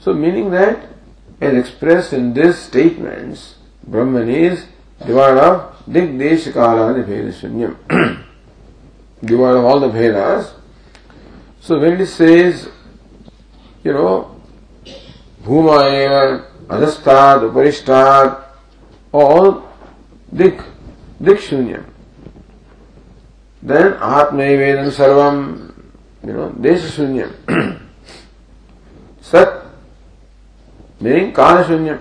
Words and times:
So 0.00 0.12
meaning 0.12 0.50
that, 0.50 0.93
as 1.40 1.54
expressed 1.54 2.12
in 2.12 2.34
these 2.34 2.58
statements, 2.58 3.56
Brahman 3.86 4.28
is 4.28 4.66
devoid 4.98 5.38
of 5.38 5.74
Dig 5.90 6.18
Deshakala 6.18 7.04
Bheda 7.04 8.24
devoid 9.24 9.56
of 9.56 9.64
all 9.64 9.80
the 9.80 9.88
bhedas. 9.88 10.52
So 11.60 11.78
when 11.78 12.00
it 12.00 12.06
says, 12.06 12.68
you 13.82 13.92
know, 13.92 14.40
Bhuma 15.42 15.82
eva 15.84 16.46
adhastad, 16.68 17.50
uparishtad, 17.50 18.44
all 19.12 19.68
dik, 20.34 20.60
dik 21.22 21.38
shunyam. 21.38 21.84
Then 23.62 23.92
atmaivedam 23.94 24.90
sarvam, 24.90 25.72
you 26.24 26.32
know, 26.32 26.50
desha 26.50 26.88
shunyam. 26.96 27.80
Sat, 29.20 29.63
meaning 31.01 31.33
kala 31.33 31.63
shunyam. 31.63 31.99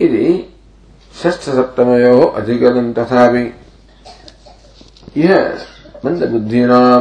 इति 0.00 0.26
षष्ठसप्तमयो 1.20 2.18
अधिकरणं 2.38 2.92
तथापि 2.94 3.42
यह 5.16 5.32
मन्दबुद्धीनां 6.04 7.00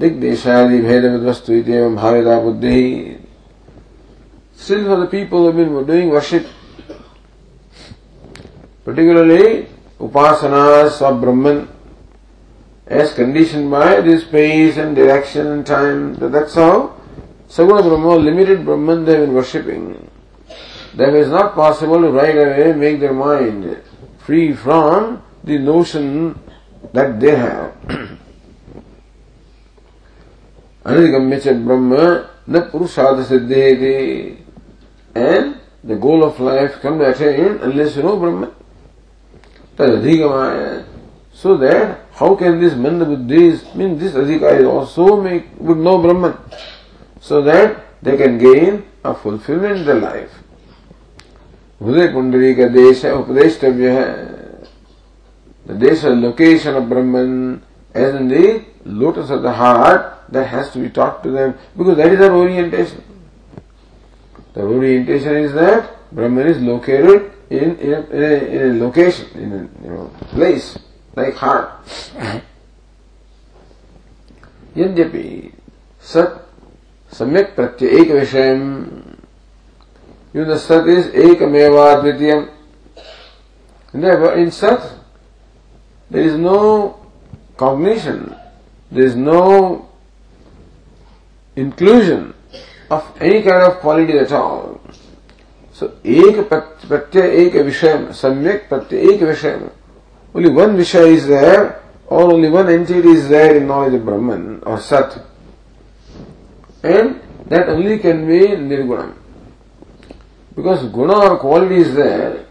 दिग्देशादिभेदविद्वस्तु 0.00 1.52
इत्येवं 1.52 1.96
भाविता 1.96 2.40
बुद्धिः 2.40 3.14
Still 4.58 4.84
for 4.86 4.96
the 4.96 5.06
people 5.06 5.40
who 5.40 5.46
have 5.46 5.56
been 5.56 5.86
doing 5.86 6.08
worship, 6.08 6.46
particularly 8.86 9.68
upasanas 10.00 11.02
of 11.02 11.20
Brahman, 11.20 11.68
as 12.86 13.12
conditioned 13.12 13.70
by 13.70 14.00
this 14.00 14.22
space 14.22 14.78
and 14.78 14.96
direction 14.96 15.46
and 15.48 15.66
time, 15.66 16.14
that's 16.14 16.54
how 16.54 16.96
Saguna 17.51 17.83
Brahma, 17.83 18.15
limited 18.15 18.63
Brahman 18.63 19.03
they 19.03 19.11
have 19.11 19.27
been 19.27 19.33
worshipping. 19.33 20.09
That 20.95 21.13
is 21.13 21.27
not 21.27 21.53
possible 21.53 21.99
to 21.99 22.09
right 22.09 22.33
away 22.33 22.71
make 22.71 23.01
their 23.01 23.11
mind 23.11 23.77
free 24.19 24.53
from 24.55 25.21
the 25.43 25.57
notion 25.57 26.39
that 26.93 27.19
they 27.19 27.35
have. 27.35 27.75
Anadigamya 30.85 31.43
cha 31.43 31.51
Brahma 31.51 32.29
na 32.47 32.61
purusada 32.71 33.25
siddheti 33.27 34.37
and 35.13 35.59
the 35.83 35.95
goal 35.97 36.23
of 36.23 36.39
life 36.39 36.79
can 36.79 36.99
be 36.99 37.03
attained 37.03 37.59
unless 37.59 37.97
you 37.97 38.03
know 38.03 38.15
Brahman. 38.15 38.51
Tadadhigamaya. 39.75 40.85
So 41.33 41.57
that 41.57 42.05
how 42.13 42.33
can 42.35 42.61
this 42.61 42.75
manda 42.75 43.03
buddhis 43.03 43.75
mean 43.75 43.97
this 43.97 44.13
adhika 44.13 44.57
is 44.57 44.65
also 44.65 45.21
make 45.21 45.47
would 45.59 45.77
know 45.77 45.97
Brahman 46.01 46.37
so 47.20 47.42
that 47.42 47.76
they 48.02 48.16
can 48.16 48.38
gain 48.38 48.84
a 49.04 49.14
fulfillment 49.14 49.78
in 49.78 49.86
their 49.86 50.00
life. 50.00 50.42
हृदय 51.80 52.06
कुंडली 52.12 52.54
का 52.54 52.66
देश 52.72 53.04
है 53.04 53.12
उपदेशव्य 53.14 53.90
है 53.92 54.04
the 55.68 55.72
देश 55.80 56.04
location 56.04 56.74
of 56.74 56.82
Brahman 56.88 57.32
as 57.96 58.14
in 58.16 58.28
the 58.28 58.46
lotus 59.00 59.30
of 59.30 59.42
the 59.42 59.52
heart 59.58 60.32
that 60.34 60.46
has 60.48 60.72
to 60.74 60.80
be 60.80 60.88
talk 60.96 61.20
to 61.24 61.30
them 61.36 61.50
because 61.78 61.96
that 61.96 62.12
is 62.12 62.22
are 62.22 62.32
orientation 62.32 63.02
the 64.56 64.64
orientation 64.76 65.36
is 65.44 65.50
that 65.58 65.94
Brahman 66.14 66.48
is 66.50 66.62
located 66.68 67.30
in 67.50 67.78
in 67.78 67.92
a, 67.92 68.00
in 68.10 68.22
a, 68.22 68.34
in 68.46 68.70
a 68.70 68.84
location 68.84 69.28
in 69.34 69.52
a 69.52 69.84
you 69.84 69.90
know 69.90 70.10
place 70.30 70.78
like 71.16 71.34
heart 71.34 71.70
यद्यपि 74.76 75.28
सत 76.04 76.39
सम्यक 77.18 77.54
प्रत्यय 77.56 78.00
एक 78.00 78.10
विषय 78.10 78.52
you 80.36 80.44
the 80.44 80.56
सत 80.66 80.88
is 80.96 81.14
एकमेवा 81.30 81.92
द्वितीय 82.00 82.32
इन 84.40 84.50
सत 84.52 84.92
there 86.12 86.26
is 86.26 86.36
no 86.40 86.60
cognition 87.58 88.24
there 88.92 89.04
is 89.06 89.16
no 89.16 89.42
inclusion 91.56 92.34
of 92.90 93.04
any 93.20 93.42
kind 93.42 93.62
of 93.62 93.78
quality 93.80 94.18
at 94.18 94.32
all. 94.32 94.80
So, 95.72 95.90
एक 96.04 96.38
प्रत्यय 96.88 97.30
एक 97.44 97.56
विषय 97.64 97.94
में 97.98 98.12
सम्यक 98.12 98.68
प्रत्यय 98.68 99.10
एक 99.12 99.22
विषय 99.22 99.56
में 99.56 99.70
only 100.34 100.52
one 100.54 100.76
विषय 100.76 101.14
is 101.14 101.26
there 101.26 101.80
or 102.06 102.22
only 102.32 102.50
one 102.50 102.68
entity 102.68 103.08
is 103.08 103.28
there 103.28 103.56
in 103.56 103.66
knowledge 103.66 103.94
of 103.94 104.04
Brahman 104.04 104.62
or 104.64 104.78
Sat. 104.78 105.18
And 106.83 107.21
that 107.47 107.69
only 107.69 107.99
can 107.99 108.27
be 108.27 108.47
Nirgunam. 108.47 109.15
Because 110.55 110.85
guna 110.91 111.31
or 111.31 111.37
quality 111.37 111.77
is 111.77 111.95
there, 111.95 112.45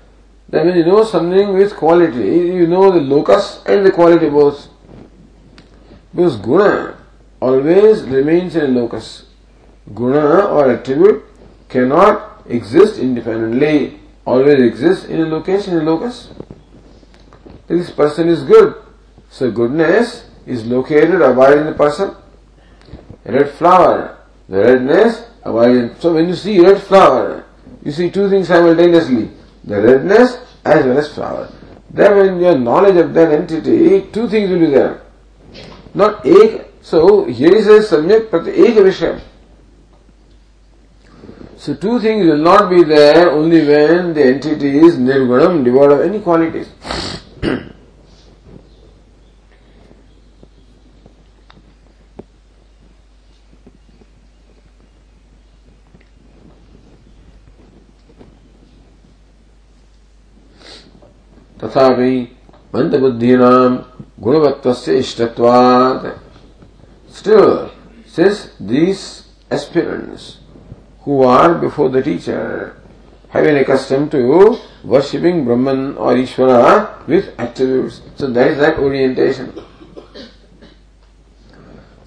then 0.48 0.66
when 0.66 0.76
you 0.76 0.84
know 0.84 1.04
something 1.04 1.54
with 1.54 1.76
quality, 1.76 2.18
you 2.18 2.66
know 2.66 2.90
the 2.90 3.00
locus 3.00 3.62
and 3.66 3.84
the 3.84 3.90
quality 3.90 4.28
both. 4.28 4.68
Because 6.14 6.36
guna 6.36 6.96
always 7.40 8.02
remains 8.02 8.56
in 8.56 8.64
a 8.64 8.80
locus. 8.80 9.26
Guna 9.94 10.46
or 10.46 10.72
attribute 10.72 11.24
cannot 11.68 12.42
exist 12.46 12.98
independently, 12.98 14.00
always 14.24 14.62
exists 14.62 15.04
in 15.06 15.20
a 15.20 15.26
location, 15.26 15.74
in 15.74 15.80
a 15.80 15.90
locus. 15.90 16.30
This 17.68 17.90
person 17.90 18.28
is 18.28 18.42
good. 18.42 18.74
So 19.30 19.50
goodness 19.50 20.28
is 20.46 20.66
located 20.66 21.22
abiding 21.22 21.60
in 21.60 21.66
the 21.66 21.74
person. 21.74 22.16
Red 23.24 23.50
flower, 23.50 24.18
the 24.50 24.58
redness. 24.58 25.26
So 26.02 26.12
when 26.14 26.28
you 26.28 26.34
see 26.34 26.60
red 26.60 26.82
flower, 26.82 27.46
you 27.82 27.92
see 27.92 28.10
two 28.10 28.28
things 28.28 28.48
simultaneously: 28.48 29.30
the 29.64 29.80
redness 29.80 30.38
as 30.64 30.84
well 30.84 30.98
as 30.98 31.14
flower. 31.14 31.48
Then 31.90 32.16
when 32.16 32.40
your 32.40 32.58
knowledge 32.58 32.96
of 32.96 33.14
that 33.14 33.32
entity, 33.32 34.02
two 34.12 34.28
things 34.28 34.50
will 34.50 34.60
be 34.60 34.66
there. 34.66 35.00
Not 35.94 36.26
ek. 36.26 36.66
So 36.82 37.24
here 37.24 37.54
is 37.54 37.66
a 37.66 37.80
samyak 37.80 38.30
prati 38.30 38.50
ek 38.50 38.76
vishya. 38.84 39.20
So 41.56 41.74
two 41.74 41.98
things 42.00 42.26
will 42.26 42.38
not 42.38 42.70
be 42.70 42.82
there 42.84 43.30
only 43.30 43.66
when 43.66 44.14
the 44.14 44.24
entity 44.24 44.78
is 44.78 44.96
nirgunam, 44.96 45.64
devoid 45.64 45.92
of 45.92 46.00
any 46.00 46.20
qualities. 46.20 46.68
तथापि 61.63 62.15
मंदबुद्धीनां 62.75 63.71
गुणवत्वस्य 64.23 64.97
इष्टत्वात् 65.03 66.07
still 67.15 67.71
since 68.05 68.49
these 68.59 69.23
aspirants 69.49 70.37
who 71.03 71.23
are 71.23 71.53
before 71.55 71.89
the 71.89 72.01
teacher 72.01 72.75
have 73.29 73.43
been 73.43 73.57
accustomed 73.57 74.11
to 74.11 74.57
worshipping 74.83 75.45
Brahman 75.45 75.97
or 75.97 76.13
Ishvara 76.13 77.05
with 77.07 77.33
attributes. 77.37 78.01
So 78.15 78.27
that 78.27 78.51
is 78.51 78.57
that 78.59 78.79
orientation. 78.79 79.53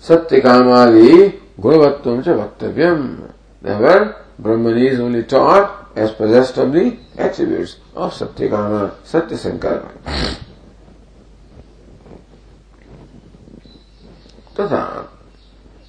Satyakamali 0.00 1.38
Gunavatvam 1.60 2.24
cha 2.24 2.32
Vaktavyam. 2.32 3.32
Therefore, 3.60 4.24
Brahman 4.38 4.78
is 4.78 5.00
only 5.00 5.24
taught 5.24 5.81
as 5.95 6.11
possessed 6.11 6.57
of 6.57 6.71
the 6.73 6.97
attributes 7.17 7.77
of 7.95 8.13
Satyakama, 8.13 8.93
Satya 9.03 9.37
Sankalpa. 9.37 9.91
तथा 14.53 14.85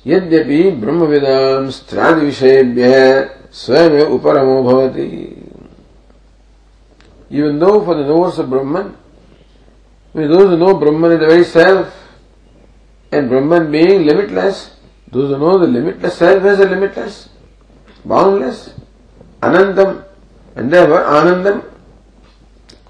यद्यपि 0.07 0.61
ब्रह्मविदां 0.81 1.71
स्त्रादि 1.71 2.25
विषयेभ्य 2.25 2.93
स्वयं 3.53 4.09
उपरमो 4.17 4.63
भवति 4.65 5.45
even 7.35 7.59
though 7.59 7.85
for 7.85 7.97
the 7.97 8.05
knowers 8.05 8.39
of 8.39 8.49
Brahman, 8.49 8.97
mean, 10.15 10.31
those 10.31 10.51
who 10.51 10.57
know 10.57 10.75
Brahman 10.75 11.13
is 11.13 11.19
the 11.19 11.27
very 11.27 11.45
self, 11.45 11.93
and 13.11 13.29
Brahman 13.29 13.73
being 13.73 14.07
limitless, 14.07 14.77
those 15.11 15.31
who 15.31 15.39
know 15.39 15.59
the 15.59 15.67
limitless 15.67 16.17
self 16.17 16.45
as 16.45 16.61
a 16.61 16.69
limitless, 16.69 17.29
boundless, 18.05 18.73
anantam, 19.45 20.05
and 20.57 20.73
therefore 20.73 21.01
anandam. 21.01 21.65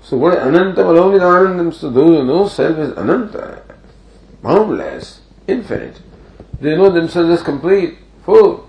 So 0.03 0.17
what 0.17 0.39
anantam 0.39 0.87
alone 0.87 1.15
is 1.15 1.23
anandam, 1.23 1.75
so 1.75 1.91
those 1.91 2.21
who 2.21 2.25
know 2.25 2.49
self 2.49 2.79
is 2.79 2.97
ananta, 2.97 3.63
boundless, 4.43 5.21
infinite. 5.47 6.01
They 6.61 6.77
know 6.77 6.91
themselves 6.91 7.31
as 7.31 7.43
complete, 7.43 7.99
full. 8.25 8.69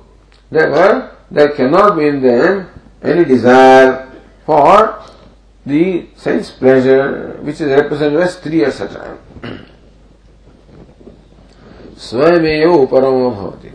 Therefore, 0.50 1.12
there 1.32 1.50
cannot 1.50 1.98
be 1.98 2.08
in 2.08 2.22
them 2.22 2.70
any 3.02 3.26
desire 3.26 4.12
for 4.46 5.04
the 5.66 6.08
sense 6.16 6.52
pleasure 6.52 7.38
which 7.42 7.60
is 7.60 7.70
represented 7.70 8.20
as 8.20 8.36
three 8.38 8.64
etc. 8.64 9.18
Swayameo 11.96 12.88
paramo 12.88 13.32
bhavati. 13.34 13.72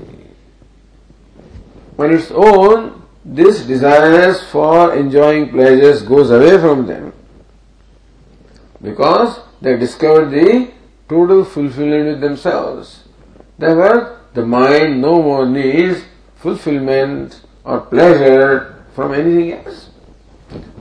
On 1.98 2.14
its 2.14 2.30
own, 2.30 2.99
this 3.23 3.65
desires 3.65 4.41
for 4.51 4.93
enjoying 4.95 5.49
pleasures 5.49 6.03
goes 6.03 6.29
away 6.29 6.57
from 6.59 6.85
them 6.85 7.13
because 8.81 9.39
they 9.61 9.71
have 9.71 9.79
discovered 9.79 10.29
the 10.29 10.71
total 11.09 11.43
fulfillment 11.43 12.05
with 12.05 12.21
themselves. 12.21 13.03
Therefore, 13.57 14.19
the 14.33 14.45
mind 14.45 15.01
no 15.01 15.21
more 15.21 15.45
needs 15.47 16.03
fulfillment 16.35 17.41
or 17.63 17.81
pleasure 17.81 18.83
from 18.93 19.13
anything 19.13 19.53
else. 19.53 19.89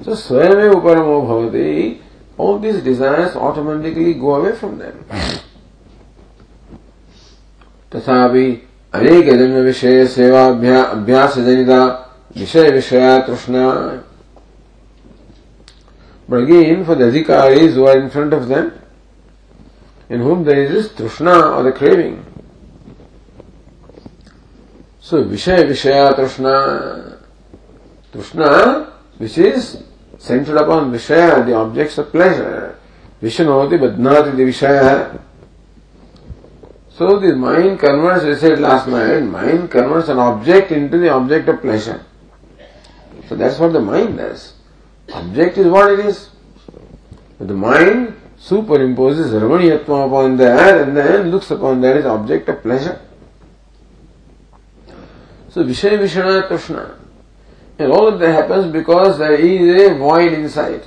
So 0.02 0.12
swayame 0.12 0.74
uparamo 0.74 1.26
bhavati, 1.26 2.00
all 2.36 2.58
these 2.58 2.82
desires 2.82 3.34
automatically 3.36 4.14
go 4.14 4.34
away 4.34 4.52
from 4.52 4.78
them. 4.78 5.04
तथापि 7.94 8.46
अनेक 8.94 9.28
जन्म 9.38 9.56
विषय 9.64 10.06
सेवा 10.14 10.44
अभ्यास 10.46 11.38
जनिता 11.38 11.82
Vishaya 12.33 12.71
Vishaya 12.71 13.25
Trishna. 13.25 14.03
But 16.27 16.43
again, 16.43 16.85
for 16.85 16.95
the 16.95 17.05
adhikaris 17.05 17.73
who 17.73 17.87
are 17.87 17.97
in 17.97 18.09
front 18.09 18.33
of 18.33 18.47
them, 18.47 18.79
in 20.09 20.21
whom 20.21 20.43
there 20.43 20.63
is 20.63 20.71
this 20.71 20.87
Trishna 20.89 21.57
or 21.57 21.63
the 21.63 21.71
craving. 21.71 22.25
So 24.99 25.23
Vishaya 25.23 25.65
Vishaya 25.67 26.13
Trishna. 26.13 27.17
Trishna, 28.13 28.91
which 29.17 29.37
is 29.37 29.83
centered 30.17 30.57
upon 30.57 30.91
Vishaya, 30.91 31.45
the 31.45 31.53
objects 31.55 31.97
of 31.97 32.11
pleasure. 32.11 32.77
Vishnavati 33.21 33.79
Badnati 33.79 34.35
the 34.35 34.43
Vishaya. 34.43 35.19
So 36.91 37.19
the 37.19 37.35
mind 37.35 37.79
converts, 37.79 38.25
we 38.25 38.35
said 38.35 38.59
last 38.59 38.87
night, 38.87 39.21
mind 39.21 39.71
converts 39.71 40.09
an 40.09 40.19
object 40.19 40.71
into 40.71 40.97
the 40.97 41.09
object 41.09 41.47
of 41.47 41.61
pleasure. 41.61 42.05
So, 43.29 43.35
that's 43.35 43.59
what 43.59 43.73
the 43.73 43.79
mind 43.79 44.17
does. 44.17 44.53
Object 45.13 45.57
is 45.59 45.67
what 45.67 45.91
it 45.91 45.99
is. 45.99 46.29
The 47.39 47.53
mind 47.53 48.19
superimposes 48.39 49.31
Ramaniyatma 49.31 50.07
upon 50.07 50.37
that 50.37 50.81
and 50.81 50.97
then 50.97 51.31
looks 51.31 51.51
upon 51.51 51.81
that 51.81 51.97
as 51.97 52.05
object 52.05 52.49
of 52.49 52.61
pleasure. 52.61 53.01
So 55.49 55.63
Vishaya 55.63 55.99
Vishana 55.99 56.47
Trishna. 56.47 56.97
And 57.77 57.91
all 57.91 58.07
of 58.07 58.19
that 58.19 58.31
happens 58.31 58.71
because 58.71 59.17
there 59.17 59.33
is 59.33 59.91
a 59.91 59.95
void 59.95 60.33
inside. 60.33 60.83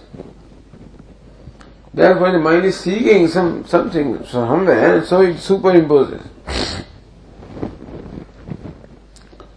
Therefore 1.95 2.33
the 2.33 2.39
mind 2.39 2.65
is 2.65 2.79
seeking 2.79 3.29
some 3.29 3.67
something 3.67 4.25
somewhere 4.27 4.99
and 4.99 5.07
so 5.07 5.21
it 5.21 5.37
superimposes. 5.37 6.27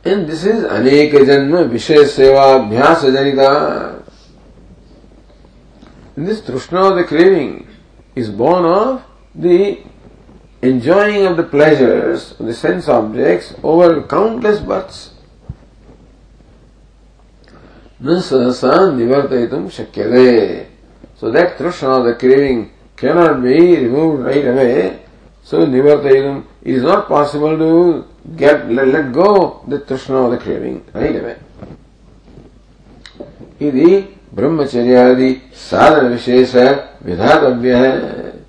And 0.04 0.26
this 0.26 0.45
is 0.45 0.64
Aneka 0.64 1.25
Janma 1.28 1.69
Vishaya 1.69 2.04
Seva 2.04 2.71
Abhyasa 2.71 3.12
Janita. 3.14 4.02
And 6.16 6.26
this 6.26 6.40
Trishna, 6.40 6.97
the 6.97 7.04
craving, 7.04 7.69
is 8.14 8.30
born 8.30 8.64
of 8.64 9.04
the 9.35 9.83
enjoying 10.62 11.26
of 11.26 11.37
the 11.37 11.42
pleasures 11.42 12.33
of 12.40 12.47
the 12.47 12.54
sense 12.54 12.88
objects 12.88 13.54
over 13.62 14.02
countless 14.02 14.61
births. 14.61 15.11
न 18.02 18.21
सहसा 18.25 18.73
निवर्तयितुम 18.97 19.69
शक्यते 19.69 20.66
So 21.19 21.30
that 21.30 21.59
Trishna, 21.59 22.02
the 22.02 22.14
craving, 22.19 22.71
cannot 22.97 23.42
be 23.42 23.76
removed 23.76 24.25
right 24.25 24.47
away. 24.47 25.00
So 25.46 25.60
Nivartayanam, 25.64 26.44
it 26.64 26.74
is 26.74 26.82
not 26.82 27.08
possible 27.08 27.56
to 27.56 28.08
get 28.36 28.68
let, 28.68 29.14
go 29.14 29.64
the 29.68 29.78
trishna 29.78 30.24
or 30.24 30.30
the 30.32 30.40
craving 30.40 30.84
right 30.92 31.16
away. 31.16 31.38
Idi 33.60 34.08
Brahmacharyadi 34.34 35.54
Sadhana 35.54 36.10
Vishesha 36.16 36.98
Vidhatavya. 37.04 38.42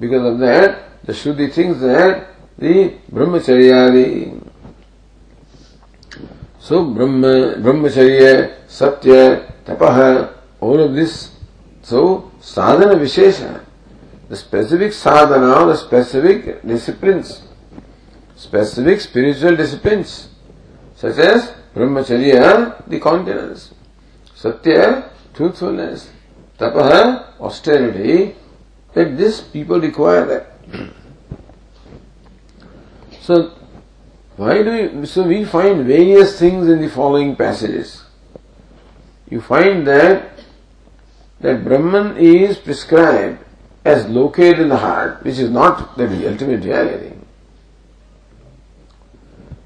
Because 0.00 0.32
of 0.32 0.40
that, 0.40 1.04
the 1.04 1.12
Shuddhi 1.12 1.52
thinks 1.52 1.78
that 1.78 2.26
the 2.58 2.92
Brahmacharya. 3.12 4.50
So 6.58 6.84
Brahma 6.92 7.54
Brahmacharya 7.58 8.68
Satya 8.68 9.46
tapa, 9.64 10.34
all 10.58 10.80
of 10.80 10.92
this, 10.92 11.30
so 11.82 12.32
sadhana 12.40 12.96
visheshana 12.96 13.64
the 14.32 14.38
specific 14.38 14.94
sadhana, 14.94 15.66
the 15.66 15.76
specific 15.76 16.62
disciplines, 16.66 17.42
specific 18.34 18.98
spiritual 18.98 19.54
disciplines, 19.54 20.30
such 20.96 21.18
as 21.18 21.52
brahmacharya, 21.74 22.82
the 22.88 22.98
continence, 22.98 23.74
satya, 24.34 25.10
truthfulness, 25.34 26.08
tapaha, 26.58 27.38
austerity, 27.40 28.34
that 28.94 29.18
these 29.18 29.42
people 29.42 29.78
require 29.78 30.24
that. 30.24 30.46
So, 33.20 33.52
why 34.36 34.62
do 34.62 34.70
we, 34.72 35.06
so 35.06 35.22
we 35.22 35.44
find 35.44 35.86
various 35.86 36.38
things 36.40 36.66
in 36.66 36.80
the 36.80 36.88
following 36.88 37.36
passages. 37.36 38.02
You 39.30 39.40
find 39.40 39.86
that, 39.86 40.40
that 41.40 41.62
Brahman 41.62 42.16
is 42.16 42.56
prescribed 42.56 43.38
as 43.84 44.08
located 44.08 44.60
in 44.60 44.68
the 44.68 44.76
heart, 44.76 45.22
which 45.24 45.38
is 45.38 45.50
not 45.50 45.96
the 45.96 46.30
ultimate 46.30 46.64
reality. 46.64 47.16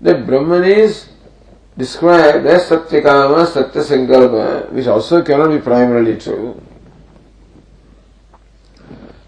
The 0.01 0.15
Brahman 0.15 0.65
is 0.65 1.09
described 1.77 2.47
as 2.47 2.69
Satyakama, 2.69 3.47
Satya 3.47 4.69
which 4.71 4.87
also 4.87 5.23
cannot 5.23 5.51
be 5.51 5.59
primarily 5.59 6.19
true. 6.19 6.61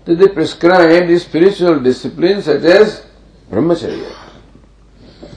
That 0.04 0.14
they 0.14 0.28
prescribe 0.28 1.06
the 1.06 1.18
spiritual 1.18 1.80
disciplines 1.80 2.46
such 2.46 2.62
as 2.62 3.06
Brahmacharya, 3.50 4.14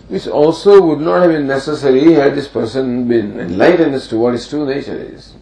which 0.07 0.27
also 0.27 0.81
would 0.81 0.99
not 0.99 1.23
have 1.23 1.31
been 1.31 1.47
necessary 1.47 2.13
had 2.13 2.35
this 2.35 2.47
person 2.47 3.07
been 3.07 3.37
enlightened 3.37 3.95
as 3.95 4.07
to 4.07 4.17
what 4.17 4.33
his 4.33 4.47
true 4.47 4.65
nature 4.65 4.97
is. 4.97 5.33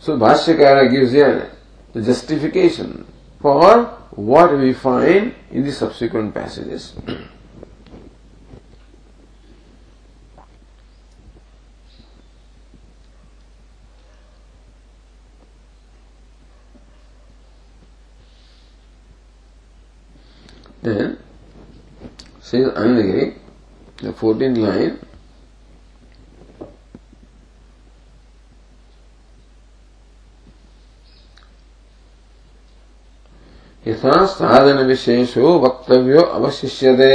So 0.00 0.16
Bhashyakara 0.16 0.90
gives 0.90 1.10
here 1.10 1.50
the 1.92 2.02
justification 2.02 3.06
for 3.40 3.86
what 4.10 4.56
we 4.56 4.72
find 4.72 5.34
in 5.50 5.64
the 5.64 5.72
subsequent 5.72 6.34
passages. 6.34 6.94
Then 20.82 21.18
says 22.40 22.72
Anandagiri, 22.72 23.38
the 23.98 24.12
14th 24.12 24.56
line, 24.56 24.98
यथा 33.87 34.25
साधन 34.25 34.85
विशेषो 34.87 35.57
वक्तव्यो 35.65 36.21
अवशिष्यते 36.21 37.13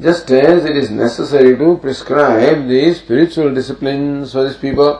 just 0.00 0.30
as 0.30 0.64
it 0.64 0.76
is 0.76 0.90
necessary 0.90 1.56
to 1.56 1.76
prescribe 1.78 2.66
the 2.68 2.92
spiritual 2.92 3.54
disciplines 3.54 4.32
for 4.32 4.44
these 4.48 4.56
people 4.56 4.98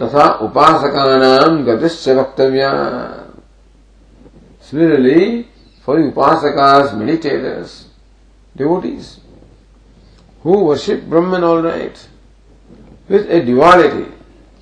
तथा 0.00 0.26
उपासकानाम 0.48 1.64
गतिश्च 1.66 2.08
वक्तव्य 2.18 3.28
Similarly, 4.68 5.48
for 5.82 5.96
the 5.96 6.10
upasakas, 6.10 6.92
meditators, 6.92 7.84
devotees, 8.54 9.18
who 10.42 10.62
worship 10.64 11.04
Brahman 11.04 11.42
all 11.42 11.62
right, 11.62 12.06
with 13.08 13.30
a 13.30 13.42
duality 13.42 14.12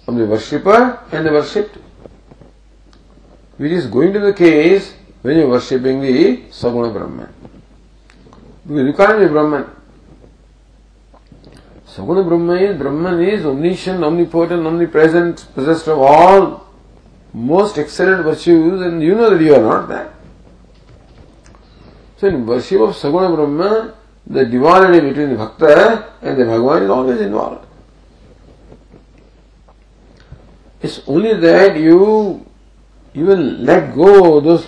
of 0.08 0.16
the 0.16 0.26
worshipper 0.26 1.00
and 1.12 1.26
the 1.26 1.32
worshipped, 1.32 1.78
which 3.58 3.72
is 3.72 3.88
going 3.88 4.14
to 4.14 4.20
the 4.20 4.34
case 4.34 4.94
when 5.22 5.38
you 5.38 5.44
are 5.44 5.50
worshipping 5.50 6.02
the 6.02 6.38
Saguna 6.50 6.92
Brahman. 6.92 7.34
Because 8.66 8.88
you 8.88 8.94
can't 8.94 9.20
be 9.20 9.28
Brahman. 9.28 9.66
Saguna 11.88 12.28
Brahma 12.28 12.56
is, 12.56 12.78
Brahman 12.78 13.22
is 13.22 13.46
omniscient, 13.46 14.04
omnipotent, 14.04 14.66
omnipresent, 14.66 15.48
possessed 15.54 15.88
of 15.88 16.00
all 16.00 16.68
most 17.34 17.78
excellent 17.78 18.24
virtues, 18.24 18.82
and 18.82 19.02
you 19.02 19.16
know 19.16 19.30
that 19.30 19.44
you 19.44 19.54
are 19.56 19.62
not 19.62 19.88
that. 19.90 20.14
So 22.18 22.28
in 22.28 22.46
worship 22.46 22.82
of 22.82 22.96
Saguna 22.96 23.36
Brahman, 23.36 23.94
the 24.28 24.46
duality 24.46 25.00
between 25.00 25.32
the 25.32 25.36
Bhakta 25.36 26.14
and 26.22 26.38
the 26.38 26.44
Bhagavan 26.44 26.84
is 26.84 26.90
always 26.90 27.22
involved. 27.22 27.66
It's 30.82 31.02
only 31.08 31.34
that 31.40 31.78
you 31.78 32.46
you 33.14 33.26
will 33.26 33.38
let 33.38 33.94
go 33.94 34.40
those. 34.40 34.68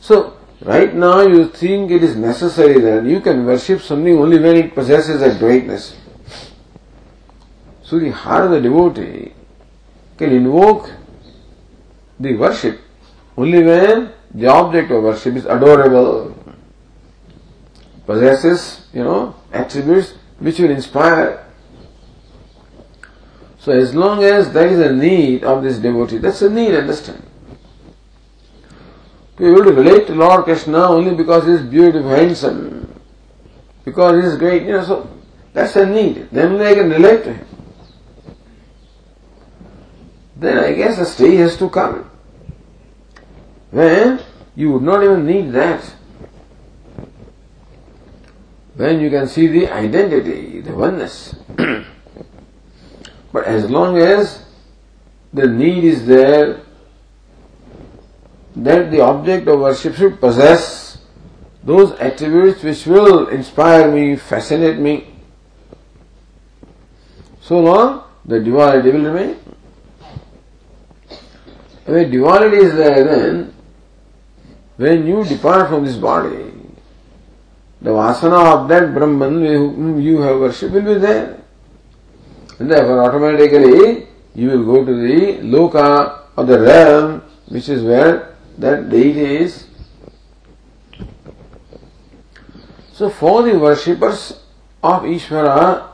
So 0.00 0.36
right 0.62 0.94
now 0.94 1.22
you 1.22 1.48
think 1.48 1.90
it 1.90 2.02
is 2.02 2.16
necessary 2.16 2.80
that 2.80 3.04
you 3.04 3.20
can 3.20 3.44
worship 3.44 3.80
something 3.80 4.16
only 4.18 4.38
when 4.38 4.56
it 4.56 4.74
possesses 4.74 5.20
a 5.22 5.36
greatness. 5.38 5.96
So 7.82 7.98
the 7.98 8.10
heart 8.10 8.46
of 8.46 8.50
the 8.52 8.60
devotee 8.60 9.32
can 10.16 10.32
invoke 10.32 10.90
the 12.18 12.36
worship 12.36 12.80
only 13.36 13.62
when 13.62 14.12
the 14.34 14.46
object 14.46 14.90
of 14.90 15.02
worship 15.02 15.34
is 15.36 15.44
adorable, 15.44 16.34
possesses, 18.06 18.86
you 18.92 19.02
know, 19.02 19.34
attributes 19.52 20.14
which 20.38 20.58
will 20.58 20.70
inspire. 20.70 21.41
So 23.62 23.72
as 23.72 23.94
long 23.94 24.24
as 24.24 24.52
there 24.52 24.66
is 24.66 24.80
a 24.80 24.92
need 24.92 25.44
of 25.44 25.62
this 25.62 25.78
devotee, 25.78 26.18
that's 26.18 26.42
a 26.42 26.50
need, 26.50 26.74
understand. 26.74 27.22
To 29.36 29.42
be 29.42 29.48
able 29.48 29.64
to 29.64 29.72
relate 29.72 30.06
to 30.08 30.14
Lord 30.14 30.44
Krishna 30.44 30.78
only 30.88 31.14
because 31.14 31.46
he 31.46 31.52
is 31.52 31.62
beautiful, 31.62 32.10
handsome, 32.10 32.92
because 33.84 34.20
he 34.20 34.28
is 34.28 34.36
great, 34.36 34.62
you 34.62 34.72
know, 34.72 34.84
so 34.84 35.10
that's 35.52 35.76
a 35.76 35.86
need. 35.86 36.28
Then 36.30 36.58
they 36.58 36.74
can 36.74 36.90
relate 36.90 37.24
to 37.24 37.34
him 37.34 37.46
then 40.42 40.58
I 40.58 40.72
guess 40.74 40.98
the 40.98 41.06
stage 41.06 41.38
has 41.38 41.56
to 41.58 41.70
come 41.70 42.10
when 43.70 44.20
you 44.54 44.72
would 44.72 44.82
not 44.82 45.02
even 45.02 45.24
need 45.24 45.52
that. 45.52 45.94
When 48.74 49.00
you 49.00 49.10
can 49.10 49.28
see 49.28 49.46
the 49.46 49.70
identity, 49.70 50.60
the 50.60 50.74
oneness. 50.74 51.34
but 53.32 53.44
as 53.44 53.68
long 53.70 53.96
as 53.98 54.44
the 55.32 55.46
need 55.46 55.84
is 55.84 56.06
there, 56.06 56.60
that 58.54 58.90
the 58.90 59.00
object 59.00 59.48
of 59.48 59.60
worship 59.60 59.94
should 59.94 60.20
possess 60.20 60.98
those 61.64 61.92
attributes 61.98 62.62
which 62.62 62.86
will 62.86 63.28
inspire 63.28 63.90
me, 63.90 64.16
fascinate 64.16 64.78
me. 64.78 65.08
So 67.40 67.60
long, 67.60 68.04
the 68.24 68.40
duality 68.40 68.90
will 68.90 69.12
remain. 69.12 69.36
When 71.86 72.10
duality 72.10 72.56
is 72.58 72.74
there, 72.74 73.04
then 73.04 73.54
when 74.76 75.06
you 75.06 75.24
depart 75.24 75.68
from 75.68 75.84
this 75.84 75.96
body, 75.96 76.52
the 77.80 77.90
vasana 77.90 78.62
of 78.62 78.68
that 78.68 78.94
Brahman 78.94 79.44
whom 79.44 80.00
you 80.00 80.20
have 80.20 80.38
worshipped 80.38 80.72
will 80.72 80.94
be 80.94 80.94
there. 80.94 81.41
And 82.62 82.70
therefore 82.70 83.02
automatically 83.02 84.06
you 84.36 84.50
will 84.50 84.64
go 84.64 84.84
to 84.84 84.94
the 84.94 85.38
loka 85.42 86.20
or 86.36 86.44
the 86.44 86.60
realm 86.60 87.22
which 87.48 87.68
is 87.68 87.82
where 87.82 88.36
that 88.56 88.88
deity 88.88 89.38
is. 89.38 89.66
So 92.92 93.10
for 93.10 93.42
the 93.42 93.58
worshippers 93.58 94.44
of 94.80 95.02
Ishvara 95.02 95.88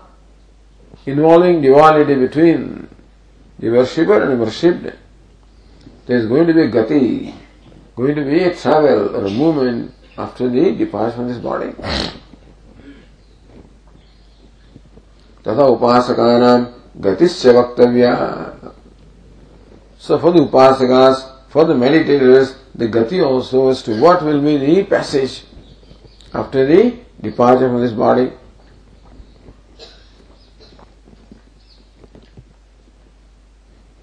involving 1.06 1.62
duality 1.62 2.16
between 2.16 2.86
the 3.58 3.70
worshipper 3.70 4.22
and 4.22 4.38
worshipped. 4.38 4.94
There 6.04 6.18
is 6.18 6.26
going 6.26 6.48
to 6.48 6.52
be 6.52 6.68
gati, 6.68 7.34
going 7.96 8.14
to 8.14 8.24
be 8.26 8.44
a 8.44 8.54
travel 8.54 9.16
or 9.16 9.24
a 9.24 9.30
movement 9.30 9.94
after 10.18 10.50
the 10.50 10.72
departure 10.72 11.16
from 11.16 11.28
this 11.28 11.38
body. 11.38 11.72
तथा 15.47 15.65
उपासकानाम 15.75 16.65
गतिश्च 17.03 17.45
वक्तव्या 17.55 18.13
So 20.03 20.19
for 20.19 20.33
the 20.33 20.39
upasakas, 20.39 21.31
for 21.47 21.63
the 21.63 21.73
meditators, 21.73 22.57
the 22.75 22.89
gati 22.89 23.25
also 23.25 23.69
as 23.69 23.81
to 23.83 24.01
what 24.01 24.21
will 24.21 24.41
be 24.41 24.57
the 24.57 24.83
passage 24.83 25.45
after 26.33 26.65
the 26.65 26.99
departure 27.21 27.69
from 27.69 27.79
this 27.81 27.93
body. 27.93 28.31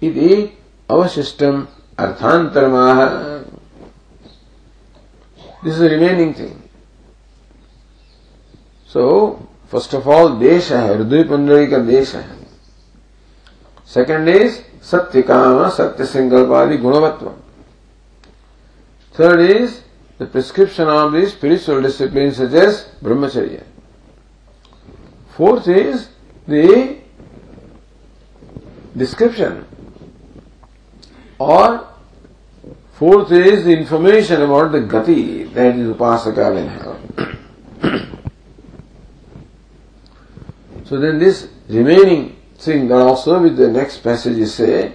इति 0.01 0.57
अवशिष्टम 0.89 1.65
अर्थांतरमाह 1.99 3.05
this 5.63 5.75
is 5.75 5.81
remaining 5.93 6.33
thing 6.39 6.55
so 8.93 9.03
first 9.72 9.94
of 9.94 10.08
all 10.08 10.32
देश 10.38 10.70
है, 10.72 10.86
हृदय 10.94 11.22
पंडरी 11.30 11.66
का 11.66 11.78
देश 11.78 12.14
है। 12.14 12.24
Second 13.94 14.28
is 14.28 14.58
सत्य 14.90 15.22
काम 15.22 15.68
सत्य 15.70 16.04
संकल्प 16.04 16.52
आदि 16.52 16.76
गुणवत्व। 16.78 17.30
Third 19.14 19.40
is 19.40 19.70
the 20.20 20.26
prescription 20.32 20.84
of 20.84 21.14
the 21.14 21.24
spiritual 21.28 21.82
discipline 21.82 22.30
suggest 22.32 23.04
ब्रह्मचर्य 23.04 23.62
फोर्थ 25.36 25.68
इज़ 25.68 26.06
द 26.48 26.52
डिस्क्रिप्शन 28.98 29.62
और 31.40 31.76
fourth 32.98 33.32
is 33.32 33.64
the 33.64 33.74
information 33.78 34.42
about 34.42 34.70
the 34.72 34.76
गति 34.92 35.22
that 35.54 35.76
is 35.76 35.90
upasaka 35.90 36.46
will 36.54 36.68
have. 36.68 38.15
so 40.85 40.99
then 40.99 41.19
this 41.19 41.47
remaining 41.69 42.35
thing 42.57 42.87
that 42.87 43.01
also 43.01 43.41
with 43.41 43.57
the 43.57 43.69
next 43.69 43.99
passage 43.99 44.37
is 44.37 44.53
say 44.53 44.93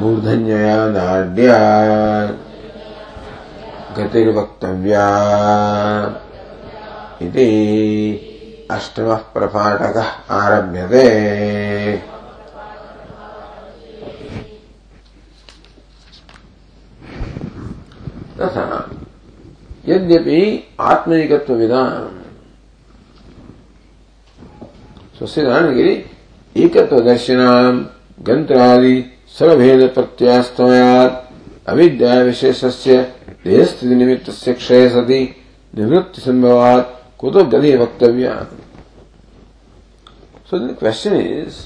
मूर्धन्यया 0.00 0.76
नाड्या 0.96 1.60
गतिर्वक्तव्या 3.98 5.06
इति 7.26 7.46
अष्टमः 8.70 9.22
प्रपाठकः 9.34 10.10
तथा 18.40 18.64
यद्यपि 19.88 20.40
आत्मैकत्वविदा 20.90 21.82
स्वस्य 25.18 25.42
दानगिरि 25.42 25.94
एकत्वदर्शिनाम् 26.64 27.84
गन्त्रादि 28.28 28.96
सर्वभेदप्रत्यास्तवात् 29.38 31.14
अविद्याविशेषस्य 31.72 32.96
देहस्थितिनिमित्तस्य 33.45 34.53
क्षये 34.53 34.89
सति 34.89 35.21
निवृत्ति 35.77 36.21
संभवात् 36.21 37.19
कुतो 37.19 37.43
गति 37.53 37.75
वक्तव्या 37.77 38.35
So 40.51 40.59
the 40.59 40.73
question 40.73 41.13
is, 41.13 41.65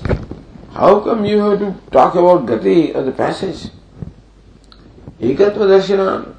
how 0.71 0.99
come 0.99 1.25
you 1.25 1.39
have 1.39 1.57
to 1.57 1.73
talk 1.89 2.13
about 2.13 2.45
gati 2.45 2.93
of 2.93 3.07
the 3.07 3.11
passage? 3.11 3.71
Ekatva 5.19 5.65
darshanam. 5.71 6.35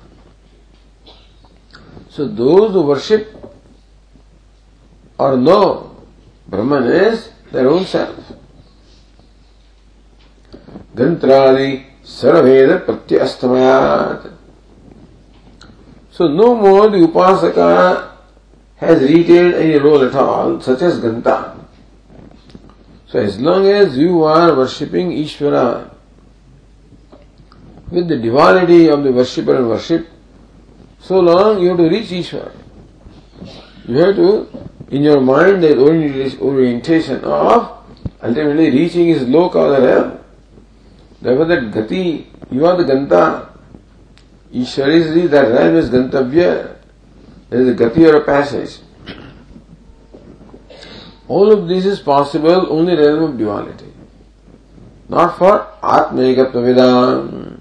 So 2.09 2.29
those 2.29 2.71
who 2.71 2.83
worship 2.83 3.35
or 5.19 5.37
know 5.37 5.97
Brahman 6.47 6.85
is 6.85 7.31
their 7.51 7.69
own 7.69 7.85
self. 7.85 8.17
Gantradi 10.95 11.85
Sarveda 12.05 12.85
Pratyastamayat. 12.87 14.33
So 16.22 16.28
no 16.28 16.54
more 16.54 16.88
the 16.88 16.98
Upasaka 16.98 18.12
has 18.76 19.02
retained 19.02 19.56
any 19.56 19.80
role 19.80 20.04
at 20.04 20.14
all, 20.14 20.62
such 20.62 20.84
as 20.84 21.00
Ganta. 21.00 21.58
So 23.08 23.18
as 23.18 23.40
long 23.40 23.66
as 23.66 23.98
you 23.98 24.22
are 24.22 24.56
worshipping 24.56 25.10
Ishvara 25.10 25.90
with 27.90 28.08
the 28.08 28.18
divinity 28.18 28.88
of 28.88 29.04
the 29.04 29.12
worshipper 29.12 29.56
and 29.56 29.68
worship, 29.68 30.08
so 31.00 31.22
long 31.22 31.60
you 31.60 31.70
have 31.70 31.78
to 31.78 31.90
reach 31.90 32.10
Ishvara. 32.10 32.54
You 33.88 33.96
have 33.96 34.16
to 34.18 34.70
in 34.92 35.02
your 35.02 35.22
mind 35.22 35.64
there 35.64 35.76
is 35.76 36.38
orientation 36.38 37.24
of 37.24 37.84
ultimately 38.22 38.70
reaching 38.70 39.08
his 39.08 39.24
loka 39.24 39.56
or 39.56 39.82
realm. 39.82 40.20
Therefore 41.20 41.46
that 41.46 41.72
gati, 41.72 42.28
you 42.52 42.68
are 42.68 42.78
the 42.78 42.84
ganta. 42.84 43.51
ईश्वर 44.54 44.92
is 44.92 45.28
the 45.28 45.36
रैम 45.48 45.78
is 45.80 45.92
गंतव्य 45.92 46.50
is 47.54 47.70
गति 47.84 48.06
और 48.06 48.20
passage 48.24 48.80
all 51.32 51.52
of 51.54 51.68
this 51.68 51.86
is 51.86 52.04
possible 52.06 52.66
only 52.72 52.96
realm 52.96 53.20
of 53.20 53.32
duality 53.38 53.94
not 55.12 55.30
for 55.38 55.58
आत्मेकत्व 55.92 56.60
विधान 56.60 57.58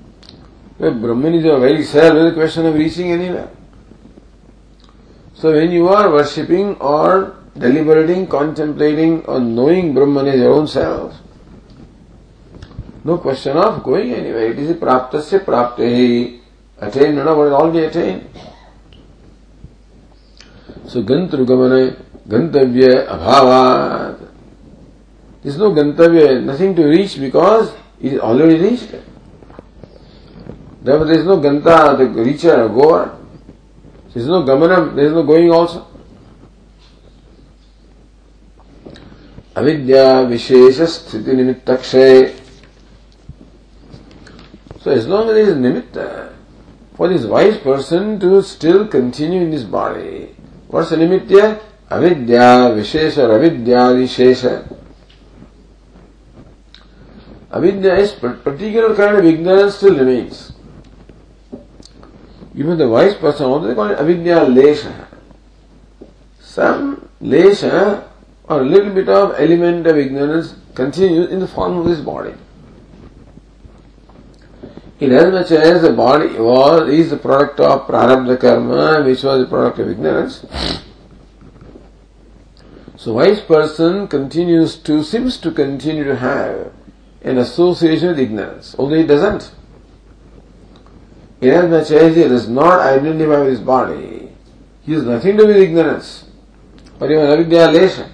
Brahman 0.81 1.35
is 1.35 1.47
a 1.49 1.57
very 1.57 1.83
self 1.85 2.17
is 2.17 2.35
question 2.35 2.69
of 2.69 2.77
reaching 2.77 3.11
any 3.11 3.29
way 3.29 3.45
so 5.43 5.51
when 5.53 5.73
you 5.73 5.87
are 5.89 6.07
worshipping 6.09 6.83
और 6.83 7.25
delivering 7.59 8.27
contemplating 8.27 9.29
और 9.29 9.41
knowing 9.41 9.95
Brahman 9.95 10.29
is 10.29 10.45
own 10.47 10.67
self 10.67 11.21
no 13.07 13.17
question 13.17 13.59
of 13.59 13.81
going 13.83 14.13
any 14.13 14.33
way 14.33 14.47
it 14.49 14.59
is 14.59 14.73
प्राप्त 14.81 15.17
से 15.21 15.39
प्राप्त 15.39 15.81
ही 15.81 16.40
praptehi. 16.81 16.89
Attained, 16.89 17.17
no, 17.17 17.37
what 17.37 17.47
is 17.47 17.53
already 17.53 17.87
attained. 17.87 18.31
So 20.87 21.03
gantrugamana, 21.03 21.97
gantavya 22.29 23.07
abhavat. 23.09 24.19
There 25.43 25.53
is 25.53 25.59
no 25.59 25.71
gantavya, 25.71 26.43
nothing 26.43 26.75
to 26.77 26.85
reach 26.87 27.19
because 27.19 27.73
it 28.01 28.15
is 28.15 28.21
already 28.21 28.59
reached. 28.59 28.95
Therefore 30.83 31.07
there 31.07 31.19
is 31.19 31.25
no 31.25 31.39
ganta, 31.39 31.97
the 31.99 32.05
reacher, 32.05 32.73
goer. 32.75 33.17
There 34.13 34.23
is 34.23 34.29
no 34.29 34.43
gamanam, 34.43 34.97
there 34.97 35.07
is 35.07 35.13
no 35.13 35.23
going 35.23 35.51
also. 35.51 35.87
vishesha 39.55 40.87
sthiti 40.87 41.35
nimittakshay. 41.35 42.37
So 44.81 44.91
as 44.91 45.07
long 45.07 45.29
as 45.29 45.35
there 45.35 45.49
is 45.49 45.55
nimitta, 45.55 46.40
for 47.01 47.09
this 47.09 47.25
wise 47.25 47.57
person 47.57 48.21
to 48.21 48.43
still 48.43 48.87
continue 48.87 49.41
in 49.41 49.51
this 49.51 49.63
body, 49.65 50.37
what's 50.69 50.91
the 50.91 50.97
nimitta? 50.97 51.59
Avidya 51.91 52.75
vishesha 52.77 53.35
avidya 53.37 53.85
vishesha. 53.99 54.77
Avidya 57.51 57.95
is 57.95 58.13
particular 58.13 58.95
kind 58.95 59.17
of 59.17 59.25
ignorance 59.25 59.77
still 59.77 59.97
remains. 59.97 60.53
Even 62.55 62.77
the 62.77 62.87
wise 62.87 63.15
person 63.15 63.47
also 63.47 63.69
they 63.69 63.75
call 63.75 63.91
it 63.91 63.99
avidya 63.99 64.45
lesha. 64.59 65.07
Some 66.39 67.09
lesha 67.23 68.05
or 68.45 68.61
a 68.61 68.65
little 68.75 68.93
bit 68.93 69.09
of 69.09 69.41
element 69.41 69.87
of 69.87 69.97
ignorance 69.97 70.55
continues 70.75 71.31
in 71.31 71.41
the 71.41 71.49
form 71.49 71.79
of 71.79 71.87
this 71.87 72.01
body. 72.01 72.35
In 75.01 75.13
as 75.13 75.33
much 75.33 75.51
as 75.51 75.81
the 75.81 75.93
body 75.95 76.29
was 76.39 76.91
is 76.91 77.09
the 77.09 77.17
product 77.17 77.59
of 77.59 77.87
prarabdha 77.87 78.39
karma, 78.39 79.03
which 79.03 79.23
was 79.23 79.41
the 79.41 79.49
product 79.49 79.79
of 79.79 79.89
ignorance, 79.89 80.45
so 82.99 83.15
wise 83.15 83.41
person 83.41 84.07
continues 84.09 84.77
to 84.77 85.03
seems 85.03 85.39
to 85.39 85.53
continue 85.53 86.05
to 86.05 86.17
have 86.17 86.75
an 87.23 87.39
association 87.39 88.09
with 88.09 88.19
ignorance, 88.19 88.77
although 88.79 88.97
he 88.97 89.07
doesn't. 89.07 89.53
Inasmuch 91.41 91.91
as 91.91 92.15
he 92.15 92.25
does 92.25 92.47
not 92.47 92.81
identify 92.81 93.41
with 93.41 93.49
his 93.49 93.61
body, 93.61 94.29
he 94.83 94.93
has 94.93 95.05
nothing 95.05 95.39
to 95.39 95.45
do 95.45 95.49
with 95.49 95.57
ignorance, 95.57 96.27
but 96.99 97.11
even 97.11 97.25
avidya 97.25 97.69
lesha. 97.69 98.11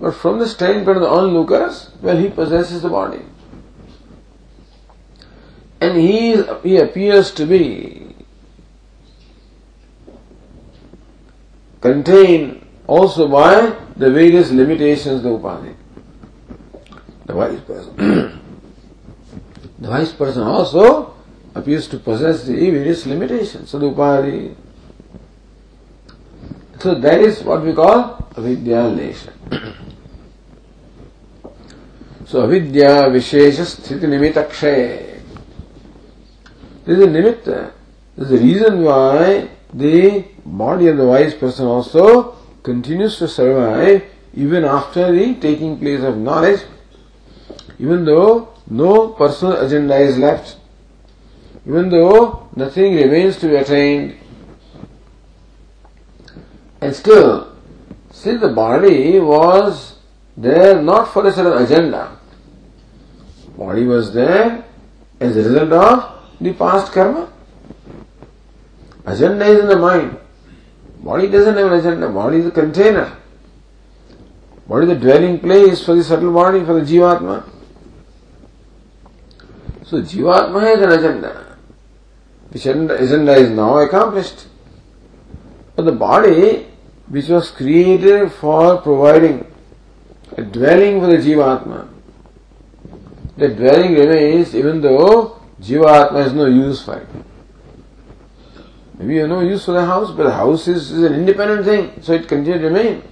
But 0.00 0.14
from 0.14 0.38
the 0.38 0.46
standpoint 0.46 0.98
of 0.98 1.02
the 1.02 1.08
onlookers, 1.08 1.90
well, 2.00 2.16
he 2.16 2.28
possesses 2.28 2.82
the 2.82 2.88
body. 2.88 3.24
And 5.82 5.98
he, 5.98 6.40
he 6.62 6.76
appears 6.76 7.32
to 7.32 7.44
be 7.44 8.14
contained 11.80 12.64
also 12.86 13.26
by 13.26 13.76
the 13.96 14.10
various 14.12 14.52
limitations 14.52 15.16
of 15.16 15.22
the 15.24 15.38
upadhi 15.38 15.74
the 17.26 17.34
wise 17.34 17.60
person. 17.60 17.96
the 19.78 19.88
wise 19.88 20.12
person 20.12 20.42
also 20.42 21.14
appears 21.54 21.88
to 21.88 21.98
possess 21.98 22.44
the 22.44 22.54
various 22.70 23.06
limitations 23.06 23.74
of 23.74 23.80
the 23.80 23.90
upadhi. 23.90 24.54
So 26.78 26.94
that 26.94 27.20
is 27.20 27.42
what 27.42 27.64
we 27.64 27.72
call 27.72 28.28
avidya 28.36 28.82
lesha. 28.90 29.32
so 32.26 32.44
avidya 32.44 33.08
vishesha 33.10 33.64
sthiti 33.66 34.06
nimittakshay. 34.06 35.11
This 36.84 36.98
is 36.98 37.04
a 37.04 37.08
nimitta. 37.08 37.72
This 38.16 38.30
is 38.30 38.30
the 38.30 38.38
reason 38.38 38.82
why 38.82 39.48
the 39.72 40.24
body 40.44 40.88
of 40.88 40.96
the 40.96 41.06
wise 41.06 41.34
person 41.34 41.66
also 41.66 42.36
continues 42.62 43.18
to 43.18 43.28
survive 43.28 44.04
even 44.34 44.64
after 44.64 45.12
the 45.12 45.34
taking 45.34 45.78
place 45.78 46.02
of 46.02 46.16
knowledge 46.16 46.60
even 47.82 48.04
though 48.04 48.48
no 48.68 49.08
personal 49.08 49.60
agenda 49.60 49.96
is 49.96 50.16
left, 50.16 50.56
even 51.66 51.90
though 51.90 52.48
nothing 52.54 52.94
remains 52.94 53.36
to 53.38 53.48
be 53.48 53.56
attained, 53.56 54.16
and 56.80 56.94
still, 56.94 57.52
still 58.10 58.38
the 58.38 58.48
body 58.48 59.18
was 59.18 59.96
there 60.36 60.80
not 60.80 61.12
for 61.12 61.26
a 61.26 61.32
certain 61.32 61.60
agenda. 61.62 62.16
Body 63.56 63.84
was 63.84 64.14
there 64.14 64.64
as 65.20 65.36
a 65.36 65.42
result 65.42 65.72
of 65.72 66.21
the 66.42 66.52
past 66.52 66.92
karma. 66.92 67.32
Agenda 69.04 69.44
is 69.46 69.60
in 69.60 69.68
the 69.68 69.76
mind. 69.76 70.18
Body 71.00 71.28
doesn't 71.28 71.56
have 71.56 71.72
an 71.72 71.78
agenda. 71.78 72.08
Body 72.08 72.38
is 72.38 72.46
a 72.46 72.50
container. 72.50 73.16
Body 74.68 74.86
is 74.86 74.88
the 74.88 75.00
dwelling 75.00 75.40
place 75.40 75.84
for 75.84 75.94
the 75.94 76.04
subtle 76.04 76.32
body, 76.32 76.64
for 76.64 76.74
the 76.74 76.80
jivatma. 76.80 77.48
So 79.84 80.00
Jivatma 80.00 80.62
has 80.62 80.80
an 80.80 80.92
agenda. 80.92 81.58
Which 82.50 82.64
agenda 82.66 83.34
is 83.34 83.50
now 83.50 83.78
accomplished. 83.78 84.46
But 85.76 85.84
the 85.84 85.92
body, 85.92 86.66
which 87.08 87.28
was 87.28 87.50
created 87.50 88.32
for 88.32 88.80
providing 88.80 89.46
a 90.36 90.42
dwelling 90.42 91.00
for 91.00 91.08
the 91.08 91.16
Jivatma, 91.16 91.88
the 93.36 93.48
dwelling 93.48 93.94
remains 93.94 94.54
even 94.54 94.80
though 94.80 95.41
Jivatma 95.62 96.24
has 96.24 96.32
no 96.32 96.46
use 96.46 96.82
for 96.84 96.98
it. 96.98 97.08
Maybe 98.98 99.14
you 99.14 99.20
have 99.20 99.30
no 99.30 99.40
use 99.40 99.64
for 99.64 99.72
the 99.72 99.86
house, 99.86 100.10
but 100.10 100.24
the 100.24 100.32
house 100.32 100.66
is, 100.68 100.90
is 100.90 101.02
an 101.04 101.14
independent 101.14 101.64
thing, 101.64 102.02
so 102.02 102.12
it 102.12 102.28
continues 102.28 102.60
to 102.60 102.68
remain. 102.68 103.02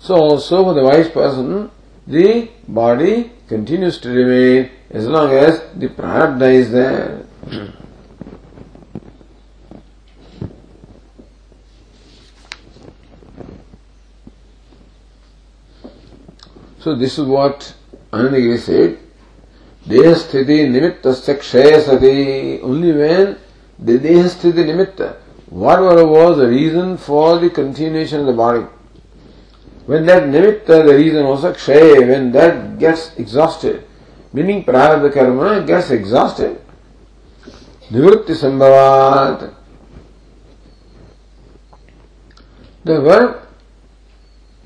So 0.00 0.14
also 0.14 0.64
for 0.64 0.74
the 0.74 0.82
wise 0.82 1.08
person, 1.08 1.70
the 2.06 2.48
body 2.68 3.32
continues 3.48 3.98
to 3.98 4.10
remain 4.10 4.70
as 4.90 5.06
long 5.06 5.32
as 5.32 5.60
the 5.74 5.88
prarabdha 5.88 6.52
is 6.52 6.70
there. 6.70 7.22
so 16.78 16.94
this 16.94 17.18
is 17.18 17.26
what 17.26 17.74
Anandagiri 18.12 18.58
said. 18.58 19.05
देह 19.88 20.14
स्थिति 20.14 20.56
निमित्त 20.68 21.08
से 21.08 21.34
क्षय 21.34 21.80
सती 21.80 22.60
only 22.64 22.92
when 22.92 23.36
the 23.78 23.98
देह 24.02 24.26
निमित्त 24.64 25.00
whatever 25.78 26.02
was 26.02 26.38
the 26.40 26.48
reason 26.50 26.94
for 27.06 27.38
the 27.40 27.50
continuation 27.56 28.20
of 28.20 28.26
the 28.26 28.34
body 28.36 28.64
when 29.88 30.06
that 30.06 30.24
निमित्त 30.26 30.70
the 30.70 30.88
reason 30.90 31.22
was 31.22 31.46
a 31.46 31.50
क्षय 31.50 31.92
when 32.04 32.30
that 32.32 32.54
gets 32.78 33.12
exhausted 33.20 33.84
meaning 34.34 34.62
प्रारब्ध 34.62 35.08
कर्म 35.12 35.42
गेट्स 35.66 35.90
एग्जॉस्टेड 35.92 36.56
निवृत्ति 37.90 38.34
संभवात। 38.34 39.52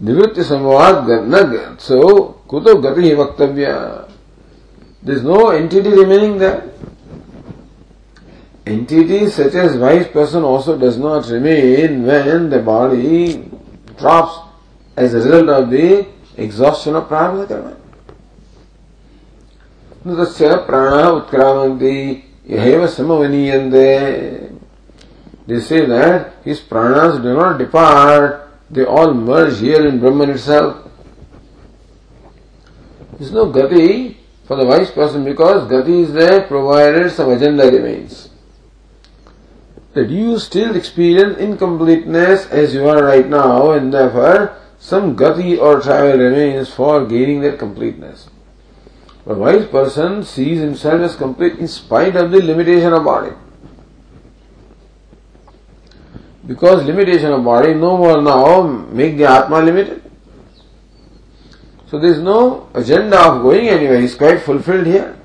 निवृत्ति 0.00 0.44
संभवात 0.44 1.06
न 1.08 1.42
कुतो 2.48 2.74
गति 2.80 3.14
वक्तव्य। 3.14 3.66
There 5.03 5.15
is 5.15 5.23
no 5.23 5.49
entity 5.49 5.89
remaining 5.89 6.37
there. 6.37 6.71
Entity 8.65 9.29
such 9.29 9.53
as 9.53 9.77
wise 9.77 10.07
person 10.07 10.43
also 10.43 10.77
does 10.77 10.97
not 10.97 11.27
remain 11.29 12.05
when 12.05 12.49
the 12.49 12.59
body 12.59 13.51
drops 13.97 14.39
as 14.97 15.13
a 15.13 15.17
result 15.17 15.49
of 15.49 15.69
the 15.69 16.07
exhaustion 16.37 16.95
of 16.95 17.07
prana 17.07 17.45
karma. 17.45 17.77
तस्य 20.05 20.55
प्राणाः 20.65 21.07
उत्क्रामन्ति 21.09 21.97
यहैव 22.49 22.85
समवनीयन्ते 22.95 23.85
They 25.47 25.59
say 25.59 25.85
that 25.85 26.33
his 26.43 26.59
pranas 26.59 27.21
do 27.21 27.33
not 27.33 27.59
depart, 27.59 28.49
they 28.69 28.83
all 28.83 29.13
merge 29.13 29.59
here 29.59 29.85
in 29.85 29.99
Brahman 29.99 30.31
itself. 30.31 30.89
There 33.11 33.27
is 33.27 33.31
no 33.31 33.51
gati 33.51 34.15
for 34.50 34.56
the 34.56 34.66
wise 34.66 34.90
person 34.90 35.22
because 35.22 35.70
gati 35.70 35.96
is 36.04 36.12
there 36.12 36.42
provided 36.42 37.08
some 37.12 37.30
agenda 37.30 37.70
remains. 37.70 38.30
That 39.94 40.10
you 40.10 40.40
still 40.40 40.74
experience 40.74 41.38
incompleteness 41.38 42.46
as 42.46 42.74
you 42.74 42.88
are 42.88 43.04
right 43.04 43.28
now 43.28 43.70
and 43.70 43.94
therefore 43.94 44.56
some 44.76 45.14
gati 45.14 45.56
or 45.56 45.80
travel 45.80 46.18
remains 46.18 46.68
for 46.68 47.06
gaining 47.06 47.42
their 47.42 47.56
completeness. 47.56 48.28
A 49.24 49.34
wise 49.34 49.68
person 49.68 50.24
sees 50.24 50.58
himself 50.58 51.00
as 51.02 51.14
complete 51.14 51.60
in 51.60 51.68
spite 51.68 52.16
of 52.16 52.32
the 52.32 52.42
limitation 52.42 52.92
of 52.92 53.04
body. 53.04 53.36
Because 56.44 56.84
limitation 56.86 57.30
of 57.30 57.44
body 57.44 57.72
no 57.74 57.96
more 57.96 58.20
now 58.20 58.62
make 58.62 59.16
the 59.16 59.26
Atma 59.26 59.60
limited. 59.62 60.09
So 61.90 61.98
there 61.98 62.12
is 62.12 62.20
no 62.20 62.68
agenda 62.72 63.18
of 63.18 63.42
going 63.42 63.68
anywhere, 63.68 63.98
he 63.98 64.04
is 64.04 64.14
quite 64.14 64.40
fulfilled 64.42 64.86
here. 64.86 65.16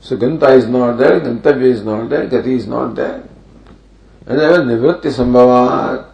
So 0.00 0.16
Ganta 0.16 0.56
is 0.56 0.68
not 0.68 0.98
there, 0.98 1.20
Gantavya 1.20 1.64
is 1.64 1.82
not 1.82 2.08
there, 2.08 2.28
Gati 2.28 2.56
is 2.56 2.68
not 2.68 2.94
there. 2.94 3.28
And 4.24 4.38
there 4.38 4.50
was 4.50 4.60
Nivritti 4.60 5.10
Sambhavat. 5.10 6.12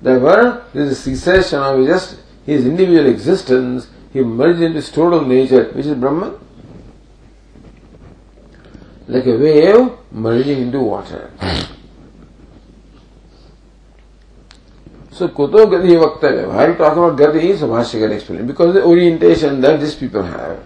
Therefore, 0.00 0.64
there 0.72 0.84
is 0.84 0.92
a 0.92 1.16
cessation 1.16 1.58
of 1.58 1.84
just 1.84 2.20
his 2.46 2.64
individual 2.64 3.06
existence. 3.06 3.88
He 4.12 4.20
merged 4.20 4.60
into 4.60 4.76
his 4.76 4.92
total 4.92 5.22
nature, 5.22 5.64
which 5.72 5.86
is 5.86 5.94
Brahman. 5.94 6.38
Like 9.08 9.26
a 9.26 9.36
wave 9.36 9.90
merging 10.12 10.62
into 10.62 10.78
water. 10.78 11.32
So 15.12 15.28
Koto 15.28 15.66
Gadi 15.68 15.94
Vaktavya. 15.94 16.50
I 16.50 16.68
will 16.68 16.76
talk 16.76 16.96
about 16.96 17.16
Gadi 17.16 17.50
is 17.50 17.62
a 17.62 17.66
Bhashikal 17.66 18.10
explanation 18.12 18.46
because 18.46 18.74
the 18.74 18.82
orientation 18.84 19.60
that 19.60 19.78
these 19.78 19.94
people 19.94 20.22
have. 20.22 20.58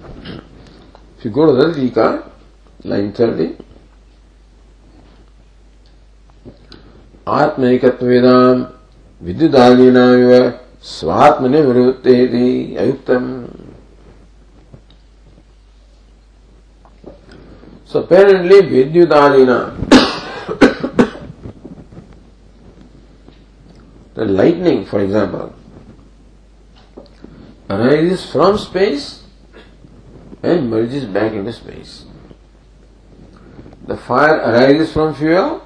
If 1.18 1.24
you 1.24 1.30
go 1.30 1.46
to 1.46 1.52
the 1.52 1.80
Rika, 1.80 2.30
line 2.84 3.12
30, 3.12 3.56
आत्मैकत्वेदां 7.26 8.56
विद्युदालीनामिव 9.26 10.32
स्वात्मनिवृत्तेति 10.94 12.48
अयुक्तम् 12.80 13.30
So 17.86 18.00
apparently 18.02 18.62
Vidyudalina 18.62 19.95
the 24.16 24.24
lightning 24.24 24.84
for 24.84 25.00
example 25.00 25.54
arises 27.68 28.28
from 28.30 28.56
space 28.58 29.22
and 30.42 30.70
merges 30.70 31.04
back 31.04 31.32
into 31.32 31.52
space. 31.52 32.04
The 33.86 33.96
fire 33.96 34.36
arises 34.36 34.92
from 34.92 35.14
fuel 35.14 35.62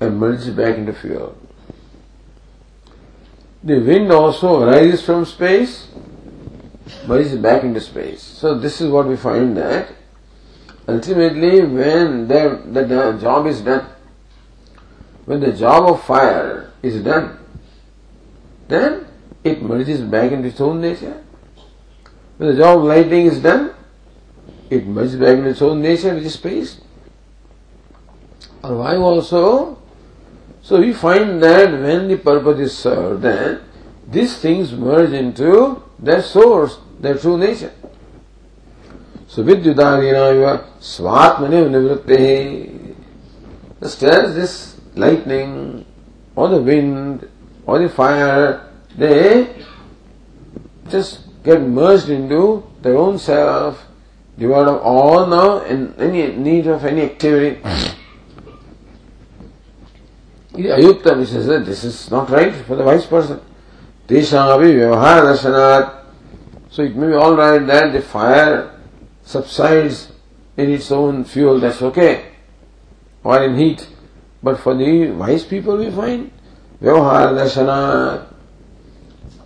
and 0.00 0.18
merges 0.18 0.50
back 0.50 0.76
into 0.76 0.92
fuel. 0.92 1.36
The 3.62 3.80
wind 3.80 4.12
also 4.12 4.62
arises 4.62 5.02
from 5.04 5.24
space, 5.24 5.88
merges 7.06 7.36
back 7.38 7.64
into 7.64 7.80
space. 7.80 8.22
So 8.22 8.56
this 8.56 8.80
is 8.80 8.90
what 8.90 9.08
we 9.08 9.16
find 9.16 9.56
that 9.56 9.88
ultimately 10.86 11.62
when 11.62 12.28
the, 12.28 12.62
the, 12.66 12.84
the 12.84 13.18
job 13.20 13.46
is 13.46 13.60
done, 13.62 13.86
when 15.24 15.40
the 15.40 15.52
job 15.52 15.90
of 15.90 16.04
fire 16.04 16.65
is 16.82 17.02
done, 17.02 17.38
then 18.68 19.06
it 19.44 19.62
merges 19.62 20.00
back 20.00 20.32
into 20.32 20.48
its 20.48 20.60
own 20.60 20.80
nature. 20.80 21.22
When 22.36 22.50
the 22.50 22.56
job 22.56 22.78
of 22.78 22.84
lighting 22.84 23.26
is 23.26 23.40
done, 23.40 23.74
it 24.68 24.86
merges 24.86 25.16
back 25.16 25.38
into 25.38 25.50
its 25.50 25.62
own 25.62 25.80
nature, 25.80 26.14
which 26.14 26.24
is 26.24 26.34
space. 26.34 26.80
Or 28.62 28.76
why 28.76 28.96
also? 28.96 29.78
So 30.62 30.80
we 30.80 30.92
find 30.92 31.42
that 31.42 31.70
when 31.70 32.08
the 32.08 32.16
purpose 32.16 32.58
is 32.58 32.76
served, 32.76 33.22
then 33.22 33.60
these 34.08 34.38
things 34.38 34.72
merge 34.72 35.12
into 35.12 35.82
their 35.98 36.22
source, 36.22 36.78
their 36.98 37.16
true 37.16 37.38
nature. 37.38 37.72
So 39.28 39.44
vidyudadina 39.44 40.64
swatmane 40.80 41.70
nivritte. 41.70 42.94
Just 43.80 44.02
as 44.02 44.34
this 44.34 44.80
lightning 44.94 45.84
or 46.36 46.48
the 46.48 46.62
wind 46.62 47.28
or 47.66 47.80
the 47.80 47.88
fire, 47.88 48.70
they 48.96 49.64
just 50.88 51.20
get 51.42 51.60
merged 51.60 52.08
into 52.08 52.62
their 52.82 52.96
own 52.96 53.18
self, 53.18 53.84
devoid 54.38 54.68
of 54.68 54.80
all 54.82 55.26
now 55.26 55.60
and 55.60 55.98
any 55.98 56.36
need 56.36 56.66
of 56.66 56.84
any 56.84 57.02
activity. 57.02 57.60
Says 60.56 61.46
that 61.46 61.66
this 61.66 61.84
is 61.84 62.10
not 62.10 62.30
right 62.30 62.54
for 62.64 62.76
the 62.76 62.84
wise 62.84 63.04
person. 63.04 63.40
Teshavi 64.08 64.72
vyavahara 64.72 65.36
darshanat. 65.36 66.04
So 66.70 66.82
it 66.82 66.96
may 66.96 67.08
be 67.08 67.12
alright 67.14 67.66
that 67.66 67.92
the 67.92 68.00
fire 68.00 68.80
subsides 69.22 70.12
in 70.56 70.70
its 70.70 70.90
own 70.90 71.24
fuel, 71.24 71.60
that's 71.60 71.82
okay, 71.82 72.32
or 73.22 73.42
in 73.44 73.56
heat. 73.56 73.86
But 74.42 74.58
for 74.58 74.74
the 74.74 75.10
wise 75.10 75.44
people, 75.44 75.76
we 75.76 75.90
find 75.90 76.30
vyavahara 76.82 77.36
darshanat. 77.38 78.26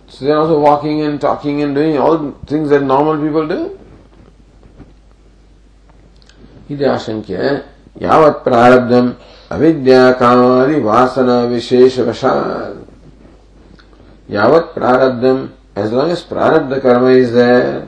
So 0.09 0.25
they're 0.25 0.37
also 0.37 0.59
walking 0.59 1.01
and 1.01 1.19
talking 1.19 1.61
and 1.61 1.73
doing 1.73 1.97
all 1.97 2.31
things 2.45 2.69
that 2.69 2.83
normal 2.83 3.17
people 3.21 3.47
do. 3.47 3.77
इति 6.71 6.83
आशंक्य 6.87 7.37
यावत् 8.01 8.43
प्रारब्धम् 8.43 9.09
अविद्या 9.51 10.11
कामादि 10.19 10.79
वासना 10.81 11.41
विशेष 11.51 11.97
वशाद 12.07 12.77
यावत् 14.31 14.73
प्रारब्धम् 14.75 15.47
as 15.75 15.91
long 15.91 16.11
as 16.11 16.23
prarabdha 16.23 16.81
karma 16.81 17.11
is 17.11 17.31
there 17.31 17.87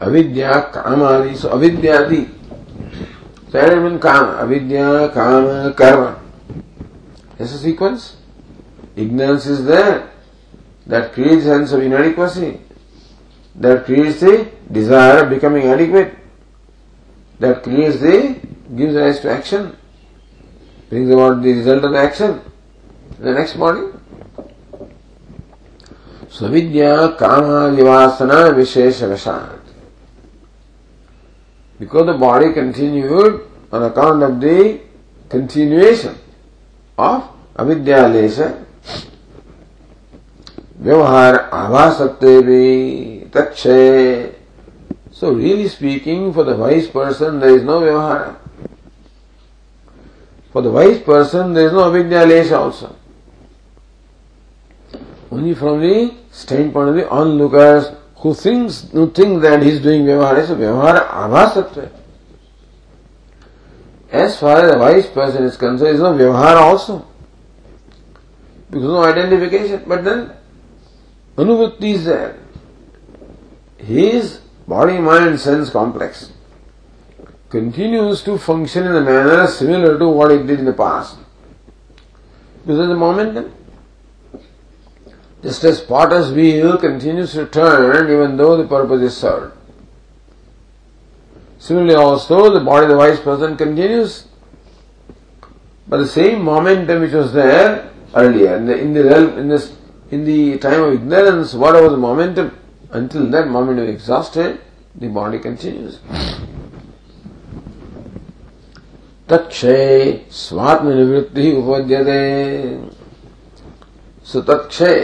avidya 0.00 0.70
kamadi 0.72 1.36
so 1.36 1.50
avidyadi 1.50 2.28
element 3.58 4.00
kama 4.00 4.38
avidya 4.42 5.10
kama 5.14 5.72
karma 5.76 6.18
there's 7.36 7.52
a 7.52 7.58
sequence 7.58 8.16
ignorance 8.96 9.46
is 9.46 9.64
there 9.64 10.10
that 10.86 11.12
creates 11.12 11.44
sense 11.44 11.72
of 11.72 11.82
inadequacy 11.82 12.60
that 13.54 13.84
creates 13.84 14.20
the 14.20 14.48
desire 14.70 15.24
of 15.24 15.30
becoming 15.30 15.66
adequate 15.66 16.14
that 17.38 17.62
creates 17.62 18.00
the 18.00 18.36
gives 18.76 18.94
rise 18.94 19.20
to 19.20 19.30
action 19.30 19.76
brings 20.88 21.10
about 21.10 21.42
the 21.42 21.52
result 21.52 21.84
of 21.84 21.92
the 21.92 21.98
action 21.98 22.40
the 23.18 23.32
next 23.32 23.54
body 23.54 23.86
Swavidya 26.32 27.18
kama 27.18 27.76
vivasana 27.76 28.54
vishesha 28.56 29.06
vashat. 29.06 29.61
Because 31.82 32.06
the 32.06 32.14
body 32.14 32.52
continued 32.52 33.44
on 33.72 33.82
account 33.82 34.22
of 34.22 34.40
the 34.40 34.80
continuation 35.28 36.16
of 36.96 37.28
avidya 37.58 38.04
lesha, 38.04 38.64
vyavahar 40.80 41.50
avasattevi 41.50 43.28
takshe. 43.30 44.32
So 45.10 45.32
really 45.32 45.66
speaking, 45.66 46.32
for 46.32 46.44
the 46.44 46.54
wise 46.54 46.86
person 46.86 47.40
there 47.40 47.56
is 47.56 47.64
no 47.64 47.80
vyavahara. 47.80 48.36
For 50.52 50.62
the 50.62 50.70
wise 50.70 51.00
person 51.00 51.52
there 51.52 51.66
is 51.66 51.72
no 51.72 51.88
avidya 51.88 52.24
lesha 52.24 52.58
also. 52.58 52.94
Only 55.32 55.54
from 55.54 55.80
the 55.80 56.14
standpoint 56.30 56.90
of 56.90 56.94
the 56.94 57.10
onlookers 57.10 58.01
who 58.22 58.34
thinks 58.34 58.88
who 58.92 59.10
think 59.10 59.42
that 59.42 59.62
he 59.62 59.70
is 59.70 59.80
doing 59.82 60.04
vyavahara, 60.04 60.46
so 60.46 60.56
vyavahara 60.56 61.08
abhasatva. 61.08 61.90
As 64.10 64.38
far 64.38 64.58
as 64.58 64.74
a 64.74 64.78
wise 64.78 65.06
person 65.06 65.44
is 65.44 65.56
concerned, 65.56 65.96
is 65.96 66.00
no 66.00 66.12
vyavahara 66.12 66.60
also. 66.60 67.04
Because 68.70 68.84
no 68.84 69.04
identification. 69.04 69.82
But 69.86 70.04
then 70.04 70.30
anuvritti 71.36 71.94
is 71.94 72.04
there. 72.04 72.38
His 73.78 74.40
body, 74.68 74.98
mind, 74.98 75.40
sense 75.40 75.70
complex 75.70 76.32
continues 77.50 78.22
to 78.22 78.38
function 78.38 78.86
in 78.86 78.94
a 78.96 79.00
manner 79.00 79.46
similar 79.46 79.98
to 79.98 80.08
what 80.08 80.30
it 80.30 80.46
did 80.46 80.60
in 80.60 80.64
the 80.64 80.72
past. 80.72 81.18
Because 82.60 82.78
of 82.78 82.88
the 82.88 82.94
momentum. 82.94 83.52
Just 85.43 85.63
as 85.63 85.81
potter's 85.81 86.31
wheel 86.31 86.77
continues 86.77 87.33
to 87.33 87.45
turn 87.45 88.09
even 88.11 88.37
though 88.37 88.57
the 88.57 88.67
purpose 88.67 89.01
is 89.01 89.15
served. 89.15 89.53
Similarly 91.59 91.95
also 91.95 92.51
the 92.51 92.59
body 92.59 92.85
of 92.85 92.91
the 92.91 92.97
wise 92.97 93.19
person 93.19 93.55
continues 93.57 94.27
but 95.87 95.97
the 95.97 96.07
same 96.07 96.43
momentum 96.43 97.01
which 97.01 97.13
was 97.13 97.33
there 97.33 97.91
earlier 98.15 98.55
in 98.57 98.65
the 98.65 98.77
in 98.77 98.93
the 98.93 99.03
realm 99.03 99.37
in 99.37 99.47
this 99.47 99.75
in 100.11 100.25
the 100.25 100.57
time 100.57 100.81
of 100.81 100.93
ignorance 100.93 101.53
whatever 101.53 101.89
the 101.89 101.97
momentum 101.97 102.57
until 102.91 103.27
that 103.29 103.47
moment 103.47 103.79
is 103.79 103.89
exhausted 103.89 104.59
the 104.95 105.07
body 105.07 105.39
continues. 105.39 105.99
तक्षय 109.29 110.11
स्वात्म 110.31 110.89
निवृत्ति 110.97 111.51
उपद्यते 111.61 112.21
सुतक्षय 114.31 114.99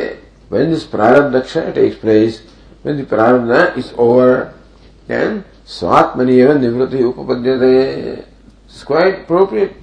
when 0.49 0.71
this 0.71 0.85
prarabdha 0.85 1.43
ksha 1.43 1.75
takes 1.75 1.97
place, 1.97 2.43
when 2.83 2.97
the 2.97 3.05
prarabdha 3.05 3.77
is 3.77 3.93
over, 3.97 4.55
then 5.07 5.45
swatmaniyava 5.67 6.59
nivruti 6.59 7.03
upapadyate. 7.03 8.25
It's 8.67 8.85
quite 8.85 9.23
appropriate, 9.23 9.75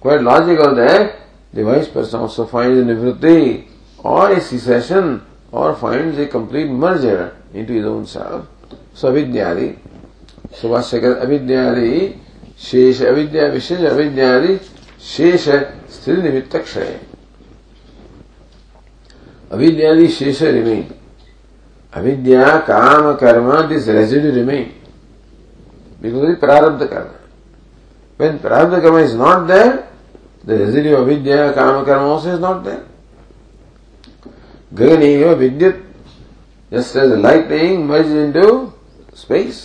quite 0.00 0.22
logical 0.22 0.74
that 0.74 1.16
the 1.52 1.64
wise 1.64 1.88
person 1.88 2.20
also 2.20 2.46
finds 2.46 2.78
a 2.78 2.82
nivruti 2.82 3.66
or 3.98 4.30
a 4.30 4.40
cessation 4.40 5.22
or 5.50 5.74
finds 5.74 6.18
a 6.18 6.26
complete 6.26 6.68
merger 6.68 7.36
into 7.54 7.72
his 7.72 7.84
own 7.84 8.06
self. 8.06 8.46
So 8.94 9.12
avidyadi, 9.12 9.78
so 10.52 10.68
Vashyakar 10.68 11.24
avidyadi, 11.24 12.18
shesha 12.56 13.10
avidya 13.10 13.50
vishesha 13.50 13.90
avidyadi, 13.90 14.58
shesha 14.98 15.86
sthiti 15.88 16.22
nimitta 16.22 17.07
अविद्या 19.50 20.06
शेष 20.08 20.42
remain 20.42 20.84
अविद्या, 21.92 22.56
काम, 22.60 23.12
कर्म 23.14 23.50
this 23.68 23.88
residue 23.88 24.30
remain 24.32 24.70
because 26.02 26.34
प्रारब्ध 26.40 26.84
कर्म 26.86 27.10
when 28.20 28.36
प्रारब्ध 28.38 28.80
कर्म 28.82 28.98
is 28.98 29.16
not 29.16 29.46
there 29.46 29.72
the 30.46 30.60
residue 30.60 30.96
अविद्या, 30.96 31.50
काम, 31.52 31.84
कर्म 31.84 32.02
ऑल्सो 32.02 32.32
इज़ 32.32 32.40
नॉट 32.40 32.62
देयर 32.64 32.84
गगन 34.72 35.34
विद्युत 35.38 35.82
just 36.72 36.96
as 36.96 37.12
lighting 37.20 37.84
merge 37.88 38.10
into 38.32 38.48
space 39.16 39.64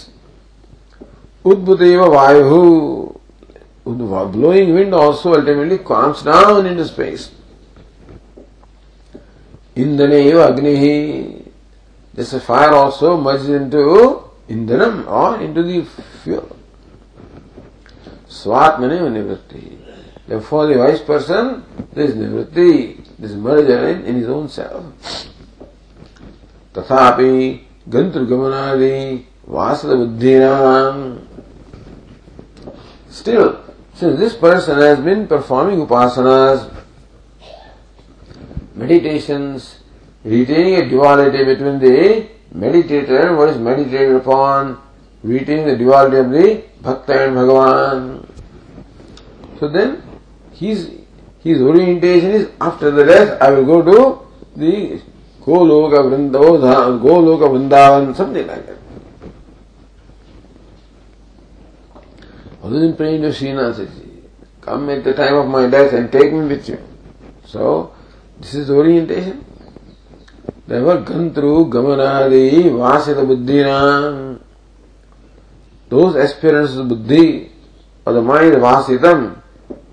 उद्भुत 1.46 1.82
वायु 2.10 2.62
blowing 3.88 4.74
wind 4.76 4.94
also 4.94 5.32
ultimately 5.32 5.78
comes 5.88 6.26
down 6.26 6.68
into 6.78 6.84
space 6.84 7.32
Indhaneva 9.76 10.56
Agnihi, 10.56 11.52
this 12.14 12.34
fire 12.44 12.74
also 12.74 13.20
merges 13.20 13.50
into 13.50 14.24
Indhanam 14.48 15.08
or 15.08 15.42
into 15.42 15.64
the 15.64 15.84
fuel. 16.24 16.56
Swatmane 18.28 19.02
Nivritti. 19.12 19.78
Therefore, 20.28 20.68
the 20.68 20.78
wise 20.78 21.02
person, 21.02 21.64
there 21.94 22.06
is 22.06 22.16
Nivritti, 22.16 23.18
this 23.18 23.32
merger 23.32 23.88
in, 23.90 24.06
in 24.06 24.16
his 24.16 24.28
own 24.28 24.48
self. 24.50 24.86
Tathapi 26.74 27.64
Gantrgamanaadi 27.90 29.26
Vasada. 29.48 31.22
Still, 33.10 33.64
since 33.94 34.20
this 34.20 34.36
person 34.36 34.80
has 34.80 35.00
been 35.00 35.28
performing 35.28 35.86
upasanas, 35.86 36.83
meditations, 38.76 39.80
retaining 40.24 40.76
a 40.76 40.90
duality 40.90 41.44
between 41.44 41.80
the 41.80 42.28
meditator 42.56 43.28
and 43.28 43.38
what 43.38 43.50
is 43.50 43.58
meditated 43.58 44.16
upon, 44.16 44.82
retaining 45.24 45.66
the 45.66 45.78
duality 45.78 46.18
of 46.18 46.32
the 46.32 46.64
Bhakta 46.82 47.28
and 47.28 47.36
Bhagavan. 47.36 48.28
So 49.60 49.68
then, 49.70 50.04
his, 50.52 50.92
his 51.40 51.62
orientation 51.62 52.32
is 52.32 52.50
after 52.60 52.92
the 52.92 53.06
death, 53.06 53.42
I 53.42 53.52
will 53.52 53.66
go 53.66 53.82
to 53.82 54.60
the 54.60 55.02
Goloka 55.42 56.00
Vrindavan, 56.10 57.02
Goloka 57.02 57.50
Vrindavan, 57.50 58.16
something 58.16 58.48
like 58.48 58.66
that. 58.66 58.78
Other 62.64 62.80
than 62.80 62.96
praying 62.96 63.22
to 63.24 63.30
Srinath, 63.30 63.90
come 64.62 64.90
at 64.90 65.04
the 65.04 65.14
time 65.14 65.36
of 65.36 65.48
my 65.48 65.68
death 65.68 65.92
and 65.94 66.10
take 66.10 66.32
me 66.32 66.46
with 66.46 66.70
you. 66.70 66.80
So, 67.46 67.93
this 68.41 68.55
is 68.55 68.69
the 68.69 68.75
orientation. 68.75 69.45
Therefore, 70.67 70.99
Gantru, 70.99 71.69
Gamanadi, 71.71 72.65
Vasita 72.65 73.25
Buddhina, 73.25 74.39
those 75.89 76.17
aspirants 76.17 76.77
of 76.77 76.89
Buddhi, 76.89 77.51
or 78.05 78.13
the 78.13 78.23
mind 78.23 78.55
Vasitam, 78.55 79.43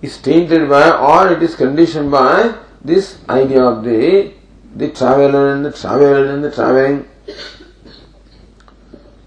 is 0.01 0.17
tainted 0.17 0.69
by 0.69 0.89
or 0.91 1.32
it 1.32 1.41
is 1.41 1.56
conditioned 1.56 2.12
by 2.12 2.56
this 2.84 3.17
idea 3.30 3.63
of 3.63 3.84
the 3.84 4.34
the 4.75 4.89
traveler 4.89 5.54
and 5.54 5.65
the 5.65 5.71
traveler 5.71 6.25
and 6.25 6.43
the 6.43 6.51
traveling. 6.51 7.06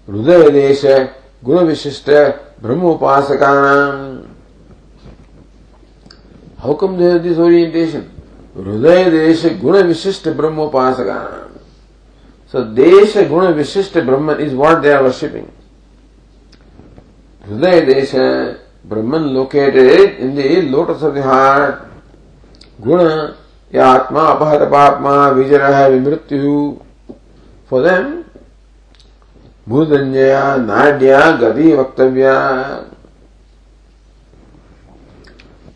हृदय 0.09 0.49
देश 0.49 0.81
गुण 1.45 1.65
विशिष्ट 1.65 2.09
ब्रह्मोपासकानाम 2.61 4.25
How 6.61 6.73
come 6.73 6.97
they 6.97 7.05
have 7.05 7.23
this 7.23 7.37
orientation? 7.37 8.12
Hridaya 8.55 9.09
Desha 9.09 9.59
Guna 9.59 9.83
Vishishta 9.83 10.35
Brahmopasaka. 10.35 11.49
So 12.47 12.65
Desha 12.65 13.27
Guna 13.27 13.53
Vishishta 13.53 14.05
Brahman 14.05 14.39
is 14.41 14.53
what 14.53 14.81
they 14.81 14.91
are 14.91 15.03
worshipping. 15.03 15.51
Hridaya 17.43 17.85
Desha 17.87 18.59
Brahman 18.83 19.33
located 19.33 20.19
in 20.19 20.35
the 20.35 20.61
lotus 20.63 21.01
of 21.01 21.13
the 21.13 21.23
heart. 21.23 21.87
Guna 22.81 23.35
या 23.73 23.85
आत्मा 23.85 24.21
अपहत 24.33 24.61
पापमा 24.69 25.15
विजय 25.37 25.89
विमृत्यु 25.89 26.53
for 27.69 27.83
them 27.87 28.05
भूतंजया 29.69 30.55
नाड्या 30.65 31.19
गति 31.41 31.73
वक्तव्य 31.79 32.31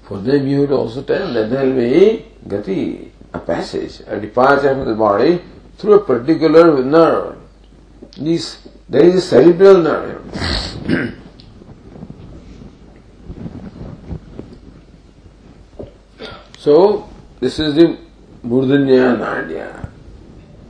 For 0.07 0.17
them 0.17 0.47
you 0.47 0.61
would 0.61 0.71
also 0.71 1.01
tell 1.01 1.33
that 1.33 1.49
there 1.49 1.65
will 1.65 1.75
be 1.75 2.25
gati, 2.48 3.10
a 3.32 3.38
passage, 3.38 4.00
a 4.06 4.18
departure 4.18 4.74
from 4.74 4.86
the 4.86 4.94
body 4.94 5.42
through 5.76 5.94
a 5.94 6.04
particular 6.04 6.82
nerve. 6.82 7.36
This, 8.16 8.66
there 8.88 9.04
is 9.04 9.16
a 9.16 9.20
cerebral 9.20 9.82
nerve. 9.82 10.22
so, 16.58 17.08
This 17.40 17.60
is 17.60 17.74
the 17.76 17.96
Murdanya 18.44 19.16
Nadya. 19.16 19.88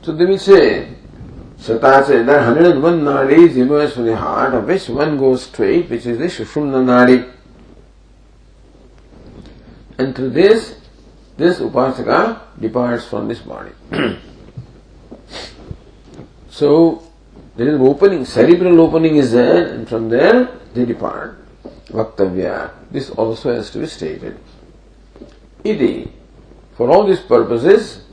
So 0.03 0.11
they 0.13 0.25
will 0.25 0.37
say, 0.37 0.93
Sata 1.57 2.07
there 2.25 2.39
are 2.39 2.53
101 2.53 3.01
nadis 3.01 3.57
emerge 3.57 3.93
from 3.93 4.05
the 4.05 4.15
heart, 4.15 4.53
of 4.53 4.65
which 4.65 4.87
one 4.87 5.17
goes 5.17 5.43
straight, 5.43 5.89
which 5.89 6.05
is 6.05 6.19
the 6.19 6.25
Shushumna 6.25 6.83
Nadi. 6.85 7.33
And 9.97 10.15
through 10.15 10.29
this, 10.29 10.78
this 11.39 11.59
Upasaka 11.59 12.41
departs 12.59 13.07
from 13.07 13.27
this 13.27 13.39
body. 13.39 13.71
so, 16.49 17.01
there 17.55 17.67
is 17.67 17.75
an 17.75 17.81
opening, 17.81 18.25
cerebral 18.25 18.79
opening 18.81 19.15
is 19.15 19.31
there, 19.31 19.73
and 19.73 19.87
from 19.87 20.09
there 20.09 20.59
they 20.73 20.85
depart. 20.85 21.39
Vaktavya. 21.87 22.71
This 22.91 23.09
also 23.09 23.55
has 23.55 23.71
to 23.71 23.79
be 23.79 23.87
stated. 23.87 24.37
Iti 25.63 26.11
For 26.75 26.91
all 26.91 27.07
these 27.07 27.19
purposes, 27.19 28.03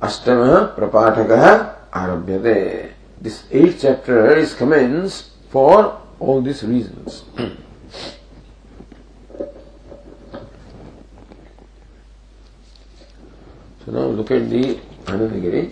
Ashtama 0.00 0.76
Prapataka 0.76 1.90
Arabhyate. 1.90 2.92
This 3.20 3.44
eighth 3.50 3.82
chapter 3.82 4.36
is 4.36 4.54
commenced 4.54 5.30
for 5.48 6.00
all 6.18 6.42
these 6.42 6.62
reasons. 6.62 7.24
so 13.84 13.92
now 13.92 14.06
look 14.06 14.30
at 14.30 14.48
the 14.50 14.78
Anandagiri. 15.06 15.70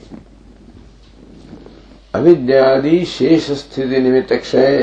अविद्यादि 2.14 3.04
शेष 3.06 3.50
स्थिति 3.58 3.98
निमित्त 4.02 4.32
क्षय 4.32 4.78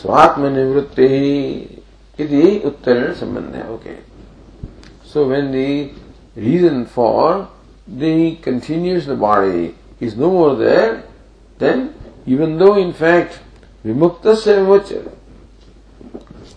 स्वात्म 0.00 0.46
निवृत्ति 0.54 1.08
इति 2.20 2.62
उत्तरण 2.66 3.12
संबंध 3.14 3.54
है 3.54 3.68
okay 3.72 3.96
so 5.12 5.24
when 5.24 5.50
the 5.52 5.90
reason 6.36 6.86
for 6.86 7.48
the 7.86 8.36
continuous 8.36 9.04
the 9.06 9.14
body 9.14 9.74
is 10.00 10.16
no 10.16 10.30
more 10.30 10.56
there, 10.56 11.04
then 11.58 11.94
even 12.26 12.56
though 12.58 12.76
in 12.76 12.92
fact 12.92 13.40
vimuktasya 13.84 14.56
vimochya, 14.60 15.12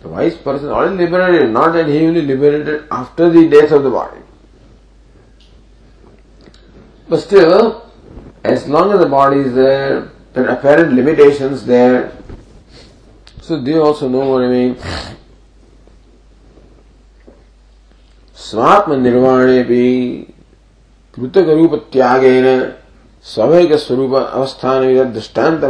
the 0.01 0.07
wise 0.07 0.37
person 0.37 0.69
already 0.69 0.95
liberated, 0.97 1.49
not 1.51 1.73
that 1.73 1.87
he 1.87 2.05
only 2.05 2.21
liberated 2.21 2.85
after 2.91 3.29
the 3.29 3.49
death 3.49 3.71
of 3.71 3.83
the 3.83 3.89
body. 3.89 4.19
But 7.08 7.20
still, 7.20 7.90
as 8.44 8.68
long 8.68 8.92
as 8.92 9.00
the 9.00 9.08
body 9.08 9.40
is 9.40 9.54
there, 9.54 10.10
then 10.32 10.46
apparent 10.46 10.92
limitations 10.94 11.64
there, 11.66 12.12
so 13.42 13.60
they 13.60 13.74
also 13.74 14.08
know 14.08 14.28
what 14.28 14.42
I 14.42 14.48
mean. 14.48 14.76
स्वात्म 18.50 18.94
निर्वाणे 19.02 19.62
भी 19.62 19.86
कृतक 21.14 21.48
रूप 21.56 21.74
त्यागेन 21.92 22.46
स्वाभाविक 23.32 23.72
स्वरूप 23.78 24.14
अवस्थान 24.14 25.12
दृष्टान्त 25.12 25.64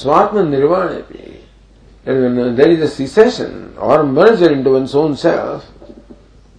स्वात्म 0.00 0.46
निर्वाणे 0.48 1.02
भी 1.10 1.40
there 2.04 2.70
is 2.70 2.80
a 2.80 2.88
cessation 2.88 3.74
or 3.78 4.02
merger 4.02 4.50
into 4.50 4.70
one's 4.70 4.94
own 4.94 5.16
self 5.16 5.66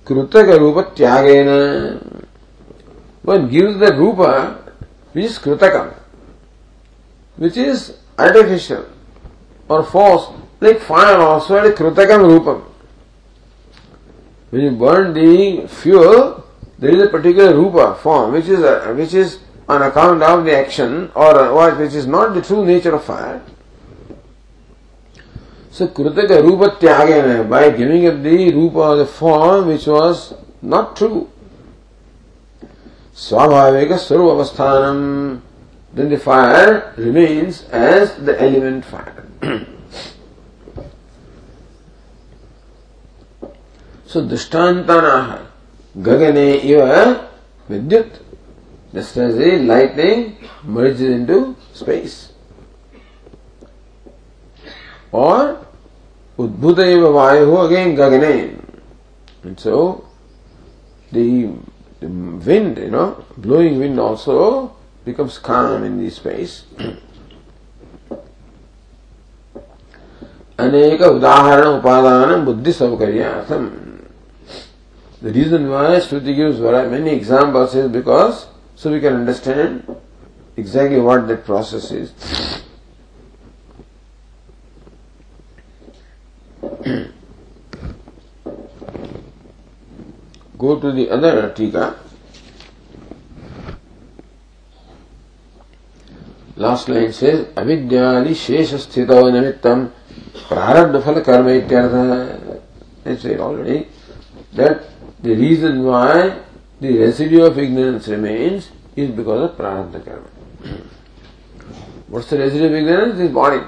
krutaka 0.07 0.59
rupa 0.59 0.85
tyagena 0.95 2.01
one 3.23 3.49
gives 3.49 3.79
the 3.79 3.93
rupa 3.93 4.31
which 5.13 5.27
is 5.27 5.39
krutakam 5.39 5.93
which 7.37 7.57
is 7.57 7.99
artificial 8.19 8.87
or 9.69 9.83
false 9.83 10.31
like 10.61 10.81
fire 10.81 11.19
also 11.19 11.57
had 11.57 11.67
a 11.67 11.73
krutakam 11.73 12.25
rupam 12.31 12.63
When 14.51 14.63
you 14.63 14.71
burn 14.71 15.13
the 15.13 15.67
fuel, 15.69 16.45
there 16.79 16.91
is 16.91 17.03
a 17.03 17.09
particular 17.09 17.55
rupa 17.55 17.97
form 17.97 18.33
which 18.33 18.47
is 18.47 18.61
which 18.97 19.13
is 19.13 19.41
on 19.69 19.83
account 19.83 20.23
of 20.23 20.45
the 20.45 20.57
action 20.57 21.11
or 21.15 21.53
what 21.53 21.79
which 21.79 21.95
is 21.95 22.07
not 22.07 22.33
the 22.33 22.43
true 22.43 22.65
nature 22.65 22.95
of 22.95 23.05
fire. 23.05 23.43
So 25.77 25.89
Krutaka 25.89 26.43
Rupa 26.43 26.71
Tyagana 26.81 27.47
by 27.51 27.69
giving 27.69 28.07
up 28.07 28.23
the 28.23 28.51
Rupa 28.51 28.97
the 28.97 29.05
form 29.05 29.67
which 29.67 29.87
was 29.87 30.33
not 30.63 30.97
true. 30.97 31.31
Swabhavika 33.15 33.99
Swarup 33.99 34.39
Avasthanam 34.39 35.43
then 35.93 36.09
the 36.09 36.17
fire 36.17 36.95
remains 36.97 37.65
as 37.65 38.17
the 38.17 38.41
element 38.41 38.87
fire. 38.87 39.27
So 44.07 44.27
drishtantana 44.27 45.47
gagane 45.99 46.65
iva 46.65 47.29
Vidyut. 47.69 48.23
Just 48.95 49.15
as 49.19 49.37
the 49.37 49.59
lightning 49.59 50.39
merges 50.65 51.03
into 51.03 51.55
space. 51.75 52.33
Or 55.13 55.66
Udbhutaiva 56.38 57.10
Vayu 57.12 57.66
again 57.68 57.96
Gagane. 57.96 58.64
And 59.44 59.60
so 59.60 60.08
the, 61.12 61.52
the 62.00 62.08
wind, 62.08 62.78
you 62.78 62.92
know, 62.92 63.24
blowing 63.38 63.80
wind 63.80 64.00
also 64.00 64.76
becomes 65.06 65.38
calm 65.38 65.84
in 65.84 66.04
the 66.04 66.10
space. 66.10 66.64
अनेक 70.62 71.02
उदाहरण 71.02 71.68
उपादान 71.68 72.44
बुद्धि 72.46 72.72
सौकर्यार्थम 72.72 73.70
The 75.24 75.32
reason 75.32 75.70
why 75.70 75.98
Shruti 76.00 76.36
gives 76.36 76.60
many 76.60 77.12
examples 77.12 77.76
is 77.76 77.92
because 77.92 78.48
so 78.76 78.92
we 78.92 79.00
can 79.00 79.14
understand 79.14 79.96
exactly 80.58 81.00
what 81.00 81.28
that 81.28 81.46
process 81.46 81.92
is. 81.92 82.12
Go 90.67 90.81
to 90.81 90.91
the 90.91 91.09
other 91.11 91.53
Tika. 91.55 91.97
Last 96.57 96.89
line 96.89 97.13
says, 97.13 97.47
Avidyadi 97.55 98.31
Sheshasthita 98.31 99.17
Nimittam 99.35 99.93
Prarabdha 100.49 101.01
Phala 101.03 101.25
Karma 101.25 101.51
Ityartha. 101.51 102.61
I 103.05 103.15
said 103.15 103.39
already 103.39 103.87
that 104.55 104.87
the 105.23 105.37
reason 105.37 105.85
why 105.85 106.41
the 106.81 106.99
residue 106.99 107.45
of 107.45 107.57
ignorance 107.57 108.09
remains 108.09 108.71
is 108.97 109.11
because 109.13 109.49
of 109.51 109.57
Prarabdha 109.57 110.05
Karma. 110.05 110.81
What's 112.09 112.29
the 112.31 112.39
residue 112.39 112.67
of 112.67 112.73
ignorance? 112.73 113.19
This 113.19 113.31
body. 113.31 113.65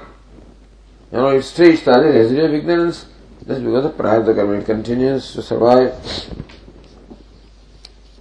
You 1.11 1.17
know, 1.17 1.29
it's 1.29 1.47
strange 1.47 1.81
that 1.85 1.99
the 1.99 2.11
residue 2.11 2.43
of 2.43 2.53
ignorance 2.53 3.05
just 3.47 3.63
because 3.63 3.85
of 3.85 3.93
Prarabdha 3.93 4.35
Karma. 4.35 4.53
It 4.55 4.65
continues 4.65 5.31
to 5.31 5.41
survive. 5.41 5.93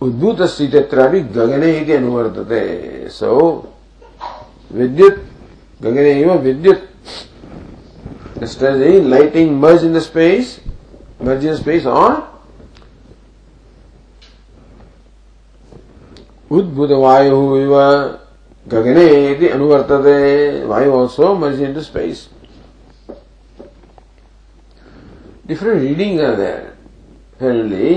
उद्भूत 0.00 0.42
चित्राणि 0.56 1.20
गगने 1.36 1.76
इति 1.78 1.92
अनुवर्तते 1.92 2.60
सो 3.10 3.38
विद्युत् 4.72 5.18
गगने 5.82 6.12
एव 6.20 6.32
विद्युत् 6.42 6.86
Just 8.38 8.62
in 8.62 8.78
the 8.78 9.00
lighting 9.00 9.58
merge 9.58 9.82
in 9.82 9.92
the 9.92 10.00
space, 10.00 10.60
merge 11.20 11.44
in 11.44 11.56
इव 17.56 17.72
गगने 18.66 19.06
इति 19.30 19.48
अनुवर्तते 19.48 20.14
वायु 20.66 20.92
also 20.98 21.32
merge 21.34 21.60
into 21.74 21.80
space 21.82 22.20
different 25.48 25.82
reading 25.82 26.20
are 26.20 26.36
there 26.36 26.64
suddenly 27.40 27.92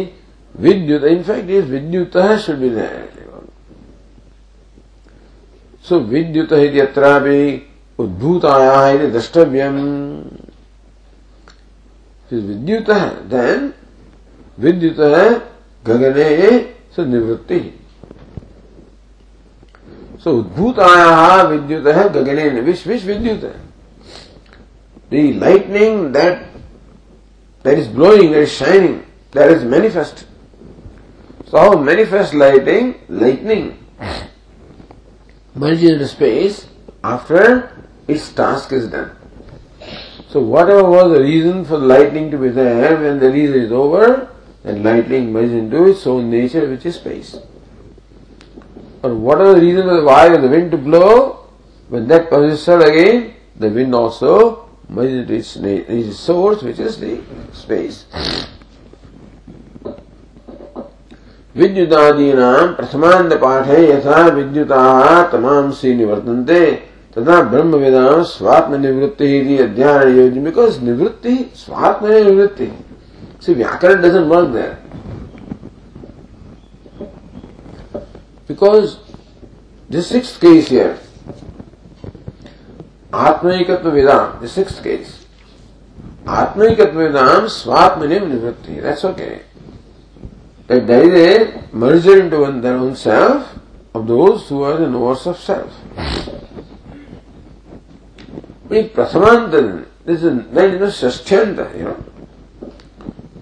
Vidyutah 0.59 2.43
should 2.43 2.59
be 2.59 2.69
there. 2.69 3.07
So 5.81 6.01
Vidyutah 6.01 6.59
iti 6.65 6.79
atrapi 6.81 7.63
udbhutaya 7.97 8.95
iti 8.95 9.11
drashtavyam. 9.11 9.77
If 12.29 12.43
Vidyutah, 12.43 13.29
then 13.29 13.73
Vidyutah 14.59 15.43
gagane 15.83 16.73
so 16.91 17.05
nivritti. 17.05 17.73
So 20.19 20.43
udbhutaya 20.43 21.49
vidyutah 21.49 22.13
gagane 22.13 22.63
which 22.65 22.85
which 22.85 23.01
vidyutah? 23.01 23.57
The 25.09 25.33
lightning 25.33 26.11
that 26.11 26.45
that 27.63 27.77
is 27.77 27.87
blowing, 27.87 28.31
that 28.31 28.41
is 28.41 28.51
shining, 28.51 29.05
that 29.31 29.51
is 29.51 29.63
manifest. 29.63 30.25
So 31.51 31.57
how 31.57 31.77
manifest 31.77 32.33
lighting, 32.33 33.01
lightning 33.09 33.77
merges 35.53 35.89
into 35.89 36.07
space 36.07 36.67
after 37.03 37.83
its 38.07 38.31
task 38.31 38.71
is 38.71 38.87
done. 38.87 39.11
So 40.29 40.39
whatever 40.39 40.89
was 40.89 41.11
the 41.11 41.21
reason 41.21 41.65
for 41.65 41.77
lightning 41.77 42.31
to 42.31 42.37
be 42.37 42.47
there, 42.47 42.95
when 42.95 43.19
the 43.19 43.29
reason 43.29 43.59
is 43.63 43.71
over, 43.73 44.33
then 44.63 44.81
lightning 44.81 45.33
merges 45.33 45.51
into 45.51 45.89
its 45.89 46.07
own 46.07 46.31
nature 46.31 46.69
which 46.69 46.85
is 46.85 46.95
space. 46.95 47.35
Or 49.03 49.13
whatever 49.13 49.55
the 49.55 49.59
reason 49.59 49.87
for 49.87 50.33
of 50.33 50.41
the 50.41 50.47
wind 50.47 50.71
to 50.71 50.77
blow, 50.77 51.49
when 51.89 52.07
that 52.07 52.29
possesses 52.29 52.81
again, 52.81 53.33
the 53.57 53.67
wind 53.67 53.93
also 53.93 54.69
merges 54.87 55.19
into 55.19 55.33
its, 55.33 56.07
its 56.07 56.17
source 56.17 56.63
which 56.63 56.79
is 56.79 56.97
the 56.97 57.21
space. 57.51 58.05
विद्युतादीनां 61.55 62.67
प्रथमान्त 62.75 63.33
पाठे 63.41 63.81
यथा 63.89 64.25
विद्युताः 64.35 65.21
तमांसी 65.31 65.93
निवर्तन्ते, 65.95 66.63
तथा 67.17 67.41
ब्रह्म 67.51 67.75
वेदां 67.75 68.23
स्वात्म 68.23 68.79
निवृत्ति 68.81 69.25
इति 69.37 69.57
अध्याय 69.63 70.11
योजन 70.17 70.43
बिकॉज़ 70.43 70.79
निवृत्ति 70.81 71.35
स्वात्म 71.55 72.07
निवृत्ति 72.07 72.71
सी 73.45 73.53
व्याकरण 73.53 74.01
doesn't 74.01 74.27
work 74.27 74.47
there 74.49 74.77
because 78.49 78.95
this 79.89 80.09
six 80.09 80.35
case 80.37 80.69
here 80.69 80.95
आत्मैकत्व 83.27 83.89
Vedanta 83.89 84.43
the 84.43 84.47
six 84.49 84.79
case 84.79 85.15
आत्मैकत्व 86.39 86.99
वेदांत 86.99 87.49
स्वात्म 87.51 88.09
निवृत्ति 88.09 88.81
that's 88.81 89.05
okay 89.05 89.23
okay. 89.23 89.50
Is 90.71 90.89
a 90.89 91.75
merger 91.75 92.21
into 92.21 92.41
one, 92.41 92.61
their 92.61 92.75
own 92.75 92.95
self 92.95 93.59
of 93.93 94.07
those 94.07 94.47
who 94.47 94.63
are 94.63 94.77
the 94.77 94.87
knowers 94.87 95.27
of 95.27 95.37
self. 95.37 95.73
But 98.71 98.93
Prasamanta, 98.93 99.85
this 100.05 100.23
is 100.23 100.47
then 100.51 100.71
you 100.71 100.79
know 100.79 100.87
Shasthanta, 100.87 101.77
you 101.77 101.83
know. 101.83 102.05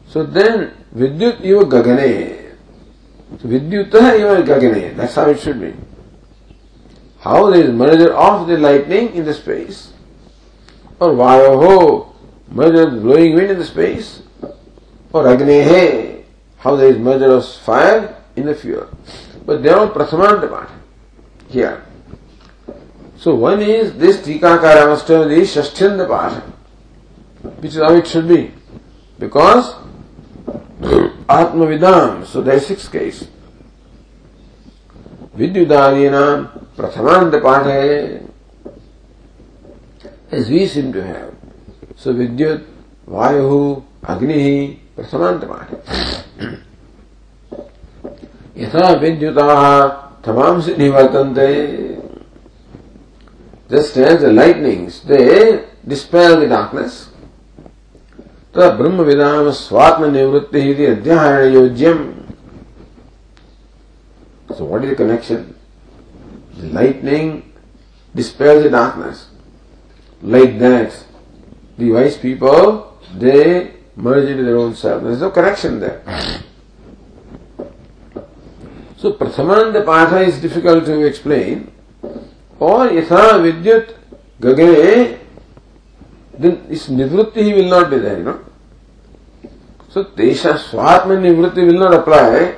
So 0.07 0.23
then 0.23 0.73
Vidyut 0.95 1.41
eva 1.41 1.65
gagane. 1.65 2.55
So 3.39 3.47
Vidyutah 3.47 4.17
eva 4.17 4.41
gagane. 4.41 4.97
That's 4.97 5.13
how 5.13 5.29
it 5.29 5.39
should 5.39 5.61
be. 5.61 5.75
How 7.19 7.51
there 7.51 7.61
is 7.61 7.69
merger 7.69 8.11
of 8.11 8.47
the 8.47 8.57
lightning 8.57 9.13
in 9.13 9.25
the 9.25 9.35
space. 9.35 9.93
Or 10.99 11.13
Vayoho, 11.13 12.11
merger 12.49 12.87
of 12.87 13.03
blowing 13.03 13.35
wind 13.35 13.51
in 13.51 13.59
the 13.59 13.65
space. 13.65 14.23
Or 15.13 15.25
Agnehe, 15.25 16.08
how 16.59 16.75
there 16.75 16.89
is 16.89 16.97
measure 16.97 17.31
of 17.31 17.45
fire 17.45 18.15
in 18.35 18.45
the 18.45 18.55
fuel. 18.55 18.87
But 19.45 19.63
they 19.63 19.69
are 19.69 19.79
on 19.79 19.89
prasaman 19.89 20.41
demand 20.41 20.69
here. 21.49 21.83
So 23.17 23.35
one 23.35 23.61
is 23.61 23.93
this 23.97 24.17
Tikakara 24.17 24.87
must 24.87 25.07
have 25.07 25.27
the 25.27 25.35
Shashtanda 25.35 26.07
part, 26.07 26.43
which 27.61 27.71
is 27.71 27.77
how 27.77 27.93
it 27.93 28.07
should 28.07 28.27
be. 28.27 28.51
Because 29.17 29.75
Atmavidam, 30.79 32.25
so 32.25 32.41
there 32.41 32.55
is 32.55 32.65
six 32.65 32.87
case. 32.87 33.27
विद्युदादीनाम 35.39 36.43
प्रथमांत 36.77 37.35
पाठ 37.43 37.65
है 37.65 37.91
as 40.37 40.49
we 40.51 40.65
seem 40.67 40.91
to 40.93 41.01
have 41.01 41.29
so 42.03 42.13
विद्युत 42.13 42.65
वायु 43.09 43.59
प्रथमान्तपाठ 44.99 45.67
यथा 48.59 48.89
विद्युताः 49.01 49.63
थमांसि 50.27 50.75
निवर्तन्ते। 50.77 51.51
Just 53.71 53.97
as 53.97 54.21
the 54.21 54.31
lightnings, 54.33 54.93
they 55.07 55.63
dispel 55.87 56.35
the 56.41 56.47
darkness. 56.47 56.93
तदा 58.55 58.69
ब्रह्म 58.77 59.01
विदाम 59.05 59.49
स्वात्म 59.53 60.05
निवृत्ति 60.11 60.61
ही 60.61 60.85
अध्याहरण 60.85 61.53
योज्यम 61.53 61.97
so 64.57 64.65
what 64.65 64.83
is 64.83 64.91
the 64.91 64.95
connection 64.97 65.45
lightning 66.73 67.31
dispel 68.15 68.63
the 68.63 68.71
darkness 68.71 69.25
like 70.21 70.59
that 70.59 70.89
the 71.79 71.91
wise 71.93 72.17
people 72.21 72.71
they 73.19 73.39
merge 73.99 74.29
into 74.29 74.43
their 74.43 74.57
own 74.57 74.75
self. 74.75 75.03
There 75.03 75.11
is 75.11 75.19
no 75.19 75.29
connection 75.29 75.79
there. 75.79 76.01
So 78.97 79.13
Prathamanda 79.13 79.83
Patha 79.85 80.27
is 80.27 80.41
difficult 80.41 80.85
to 80.85 81.05
explain. 81.05 81.71
Or 82.59 82.87
Yatha 82.87 83.39
Vidyut 83.39 83.95
Gagane, 84.41 85.19
then 86.37 86.67
this 86.67 86.87
Nivrutti 86.89 87.55
will 87.55 87.69
not 87.69 87.89
be 87.89 87.99
there, 87.99 88.17
you 88.17 88.23
know. 88.23 88.39
So 89.89 90.05
Tesha 90.05 90.57
Swatma 90.57 91.19
Nivrutti 91.19 91.65
will 91.65 91.79
not 91.79 91.93
apply 91.93 92.57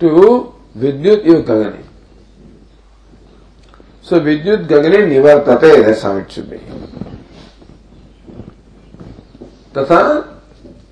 to 0.00 0.54
Vidyut 0.76 1.24
iv 1.24 1.44
gagani. 1.44 1.84
So 4.02 4.20
Vidyut 4.20 4.66
gagani 4.66 5.08
nivartate, 5.10 5.84
that's 5.84 6.02
how 6.02 6.16
it 6.16 6.30
should 6.30 6.50
be. 6.50 6.60
तथा 9.74 10.37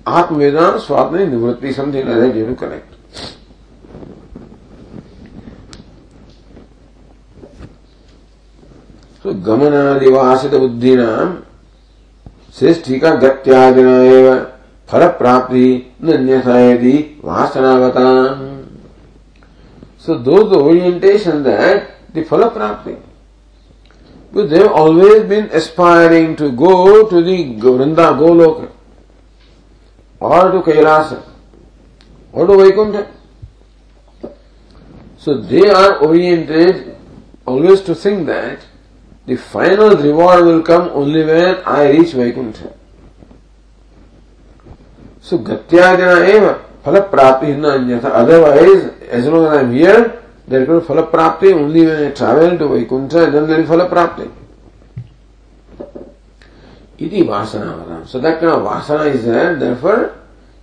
आत्मवेदना 0.09 0.69
स्वात्म 0.79 1.17
निवृत्ति 1.29 1.71
समझे 1.73 2.01
जीवन 2.01 2.53
connect 2.55 2.95
तो 9.23 9.33
गमनादिवासित 9.47 10.53
बुद्धिना 10.55 11.09
का 13.01 13.13
गत्यादिना 13.23 13.97
एवं 14.11 14.45
फल 14.89 15.07
प्राप्ति 15.17 15.65
अन्यथा 16.13 16.59
वासनावता 17.25 18.05
सो 20.05 20.15
दो 20.29 20.37
ओरिएंटेशन 20.59 21.43
दैट 21.43 21.89
द 22.15 22.23
फल 22.29 22.47
प्राप्ति 22.49 22.95
But 24.33 24.49
they 24.49 24.59
have 24.59 24.71
always 24.71 25.23
been 25.23 25.45
aspiring 25.51 26.35
to 26.35 26.51
go 26.51 27.07
to 27.09 27.21
the 27.21 27.55
Vrinda 27.55 28.76
all 30.21 30.51
to 30.51 30.59
Kailash 30.61 31.13
all 32.33 32.47
to 32.47 32.55
Vaikuntha 32.61 32.95
so 35.25 35.33
they 35.45 35.67
are 35.71 35.91
oriented 36.07 36.83
always 37.47 37.85
to 37.87 37.93
think 38.05 38.25
that 38.27 38.59
the 39.27 39.37
final 39.45 39.95
reward 39.97 40.45
will 40.45 40.61
come 40.67 40.89
only 40.95 41.23
when 41.23 41.55
I 41.67 41.91
reach 41.91 42.15
Vaikuntha 42.15 42.57
so 45.29 45.37
गत्यागना 45.47 46.17
एव 46.27 46.47
फल 46.85 46.99
प्राप्ति 47.11 47.53
न 47.53 47.65
अन्यथा 47.69 48.09
otherwise 48.19 48.85
as 49.11 49.27
long 49.27 49.47
I 49.47 49.59
am 49.59 49.71
here 49.71 49.99
there 50.49 50.65
could 50.65 50.81
फल 50.83 51.01
प्राप्ति 51.11 51.53
only 51.53 51.85
when 51.85 52.03
I 52.03 52.09
travel 52.19 52.57
to 52.57 52.67
Vaikuntha 52.67 53.13
then 53.13 53.65
फल 53.67 53.83
प्राप्ति 53.87 54.29
Iti 56.99 57.23
vasana 57.23 58.07
So 58.07 58.19
that 58.19 58.39
kind 58.39 58.51
of 58.51 58.63
vasana 58.63 59.13
is 59.13 59.25
there, 59.25 59.55
therefore, 59.55 60.15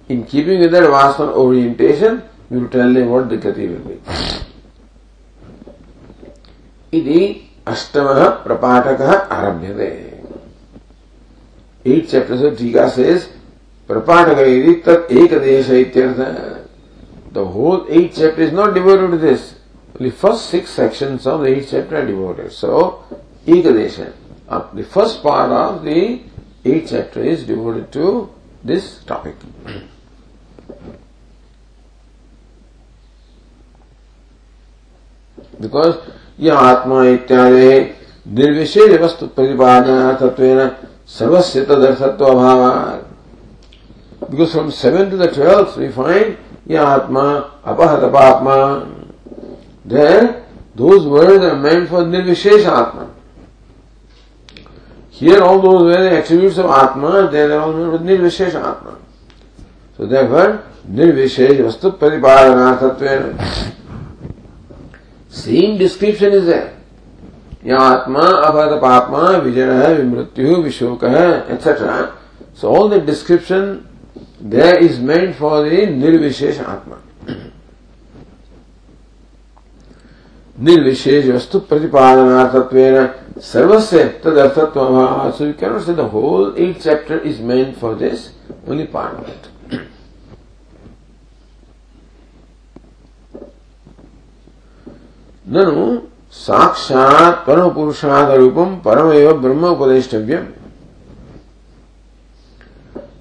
in 0.09 0.25
keeping 0.25 0.61
with 0.61 0.73
that 0.73 0.83
vasana 0.85 1.35
orientation, 1.35 2.23
you 2.51 2.61
will 2.61 2.69
tell 2.69 2.93
them 2.93 3.09
what 3.11 3.29
the 3.29 3.39
gati 3.39 3.69
will 3.69 3.85
be. 3.89 4.01
Iti 6.93 7.41
अष्टम 7.67 8.07
प्रपाठक 8.45 9.01
आरभ्य 9.33 9.87
eight 11.87 12.09
chapter 12.11 12.37
से 12.39 12.51
टीका 12.57 12.89
से 12.97 13.15
प्रपाठक 13.89 14.83
तत् 14.87 15.13
एक 15.21 15.33
देश 15.45 15.71
the 17.35 17.45
whole 17.55 17.87
eighth 17.91 18.13
chapter 18.15 18.43
is 18.43 18.53
not 18.55 18.75
devoted 18.75 19.11
to 19.11 19.17
this 19.27 19.51
The 19.97 20.11
first 20.11 20.51
six 20.51 20.71
sections 20.71 21.25
of 21.25 21.43
the 21.43 21.47
eighth 21.47 21.69
chapter 21.71 21.99
are 21.99 22.07
devoted. 22.07 22.51
So, 22.51 23.05
Ekadesha, 23.47 24.13
uh, 24.55 24.63
the 24.73 24.85
first 24.85 25.23
part 25.23 25.51
of 25.53 25.85
the 25.85 26.23
eighth 26.65 26.91
chapter 26.91 27.23
is 27.23 27.47
devoted 27.47 27.91
to 27.93 28.31
this 28.65 29.05
topic. 29.05 29.37
Because 35.61 35.97
यह 36.41 36.55
आत्मा 36.59 37.05
इत्यादि 37.07 37.69
निर्विशेष 38.39 38.99
वस्तु 39.01 39.27
प्रतिपादन 39.37 40.17
तत्व 40.21 40.45
सर्वस्व 41.19 41.61
तदर्थत्व 41.65 42.25
अभाव 42.27 42.63
because 44.31 44.51
from 44.53 44.71
seven 44.81 45.11
to 45.11 45.19
the 45.19 45.29
twelfth 45.35 45.79
we 45.79 45.89
find 45.99 46.35
यह 46.71 46.83
आत्मा 46.83 47.23
अपहत 47.73 48.05
पात्मा 48.15 48.57
there 49.95 50.25
those 50.77 51.07
words 51.07 51.45
are 51.51 51.55
meant 51.57 51.89
for 51.89 52.07
निर्विशेष 52.07 52.67
आत्मा 52.67 53.07
Here 55.15 55.41
all 55.41 55.61
those 55.63 55.95
the 55.95 56.19
attributes 56.19 56.59
of 56.59 56.67
Atma, 56.67 57.29
they 57.31 57.43
are 57.43 57.61
all 57.61 57.73
meant 57.73 57.93
with 57.93 58.03
Nirvishesha 58.03 58.57
Atma. 58.57 58.99
So 59.97 60.07
therefore, 60.07 60.65
Nirvishesh 60.91 61.59
Vastu 61.61 61.97
Paripadanarthatvena 61.99 63.73
same 65.35 65.79
description 65.79 66.33
is 66.33 66.51
है 66.51 66.63
यहाँ 67.67 67.91
आत्मा 67.93 68.27
अभद 68.49 68.77
पात्मा 68.83 69.23
विजय 69.45 69.73
है 69.81 69.95
विमृत्यु 69.95 70.57
विशोक 70.63 71.05
है 71.05 71.27
etcetera 71.55 71.97
so 72.61 72.75
all 72.75 72.91
the 72.91 73.03
description 73.07 73.65
there 74.53 74.85
is 74.85 75.01
meant 75.09 75.35
for 75.37 75.69
the 75.69 75.89
निर्विशेष 75.95 76.61
आत्मा 76.61 76.97
निर्विशेष 80.57 81.27
वस्तु 81.27 81.59
प्रतिपादनार्थत्वेन 81.61 83.07
सर्वस्य 83.43 84.05
तदर्थत्वभावात् 84.25 85.37
so 85.37 85.45
you 85.45 85.53
cannot 85.61 85.83
say 85.83 85.95
the 85.95 86.01
whole 86.13 86.55
eighth 86.59 86.79
chapter 86.83 87.23
is 87.27 87.41
meant 87.43 87.73
for 87.81 87.95
this 87.95 88.29
only 88.69 88.85
part 88.93 89.19
of 89.19 89.31
it 89.31 89.83
ननु 95.47 95.97
साक्षात् 96.35 97.47
परम 97.47 97.69
पुरुषाद 97.75 98.31
रूपम 98.31 98.77
परम 98.85 99.13
एव 99.13 99.33
ब्रह्म 99.41 99.67
उपदेष्टव्यम 99.67 100.47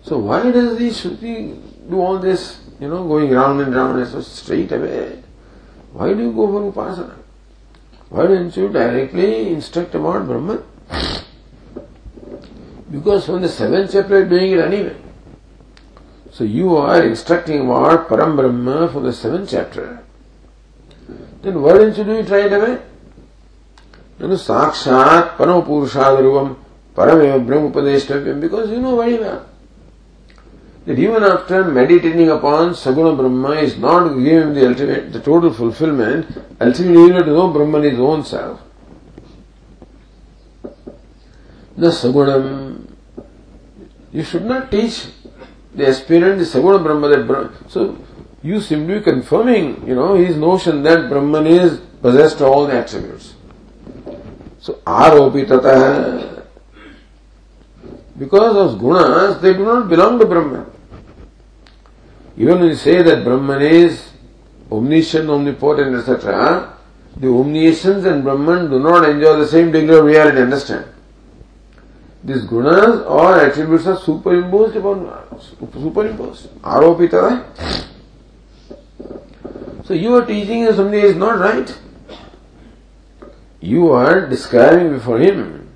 सो 0.07 0.19
why 0.19 0.51
does 0.51 0.71
the 0.77 0.89
Shruti 0.91 1.35
do 1.89 2.01
all 2.03 2.17
this 2.19 2.49
you 2.81 2.89
know 2.89 3.03
going 3.07 3.33
round 3.33 3.61
and 3.61 3.75
round 3.75 4.05
so 4.07 4.21
straight 4.21 4.73
away 4.73 5.03
why 5.95 6.13
do 6.13 6.31
go 6.31 6.47
for 6.47 6.61
Upasana 6.61 7.22
Why 8.13 8.27
didn't 8.27 8.55
you 8.55 8.69
directly 8.69 9.51
instruct 9.51 9.95
about 9.95 10.27
Brahman? 10.27 10.63
Because 12.91 13.25
from 13.25 13.41
the 13.41 13.49
seventh 13.49 13.91
chapter 13.91 14.19
you 14.19 14.25
are 14.25 14.29
doing 14.29 14.51
it 14.51 14.59
anyway. 14.59 14.95
So 16.31 16.43
you 16.43 16.75
are 16.77 17.03
instructing 17.03 17.61
about 17.61 18.07
Param 18.07 18.35
Brahma 18.35 18.91
from 18.93 19.05
the 19.05 19.13
seventh 19.13 19.49
chapter. 19.49 20.03
then 21.41 21.59
why 21.59 21.73
didn't 21.73 21.97
you 21.97 22.03
do 22.03 22.19
it 22.19 22.29
right 22.29 22.53
away? 22.53 22.77
Then 24.19 24.29
sakshat 24.29 25.35
parama 25.37 25.65
purushadarubam 25.65 26.55
parameva 26.95 27.43
brahma 27.43 27.71
upadeshtavyam 27.71 28.39
because 28.39 28.69
you 28.69 28.79
know 28.79 28.95
very 28.95 29.17
well 29.17 29.43
that 30.85 30.99
even 30.99 31.23
after 31.23 31.63
meditating 31.63 32.29
upon 32.29 32.71
Saguna 32.71 33.15
Brahma 33.15 33.51
is 33.61 33.77
not 33.77 34.09
giving 34.09 34.53
the 34.53 34.67
ultimate, 34.67 35.13
the 35.13 35.21
total 35.21 35.53
fulfillment, 35.53 36.27
ultimately 36.59 37.13
have 37.13 37.25
to 37.25 37.31
know 37.31 37.51
Brahman 37.51 37.85
is 37.85 37.99
own 37.99 38.23
self. 38.25 38.59
The 41.77 41.87
Sagunam, 41.87 42.87
you 44.11 44.23
should 44.23 44.45
not 44.45 44.69
teach 44.69 45.07
the 45.73 45.87
aspirant 45.87 46.39
the 46.39 46.45
Saguna 46.45 46.83
Brahma 46.83 47.07
that 47.09 47.27
Brahma. 47.27 47.53
So 47.69 47.97
you 48.43 48.59
simply 48.59 49.01
confirming, 49.01 49.87
you 49.87 49.95
know, 49.95 50.15
his 50.15 50.35
notion 50.35 50.83
that 50.83 51.09
Brahman 51.09 51.47
is 51.47 51.79
possessed 52.01 52.41
of 52.41 52.47
all 52.47 52.67
the 52.67 52.73
attributes. 52.73 53.35
So, 54.59 54.73
aropitata 54.85 56.33
because 58.17 58.53
those 58.53 58.81
gunas, 58.81 59.41
they 59.41 59.53
do 59.53 59.65
not 59.65 59.89
belong 59.89 60.19
to 60.19 60.25
Brahman. 60.25 60.72
Even 62.35 62.59
when 62.59 62.69
you 62.69 62.75
say 62.75 63.01
that 63.03 63.23
Brahman 63.23 63.61
is 63.61 64.11
omniscient, 64.71 65.29
omnipotent, 65.29 65.95
etc., 65.95 66.77
the 67.15 67.27
omniscience 67.27 68.05
and 68.05 68.23
Brahman 68.23 68.71
do 68.71 68.79
not 68.79 69.07
enjoy 69.07 69.37
the 69.37 69.47
same 69.47 69.71
degree 69.71 69.95
of 69.95 70.05
reality, 70.05 70.41
understand? 70.41 70.85
These 72.23 72.45
gunas 72.45 73.05
or 73.07 73.39
attributes 73.39 73.85
are 73.85 73.97
superimposed 73.97 74.75
upon, 74.77 75.39
superimposed. 75.73 76.49
Aropitata. 76.61 77.85
So 79.85 79.93
you 79.93 80.15
are 80.15 80.25
teaching 80.25 80.63
that 80.65 80.75
something 80.75 80.99
is 80.99 81.15
not 81.15 81.39
right. 81.39 81.77
You 83.59 83.91
are 83.91 84.27
describing 84.27 84.91
before 84.93 85.19
him 85.19 85.69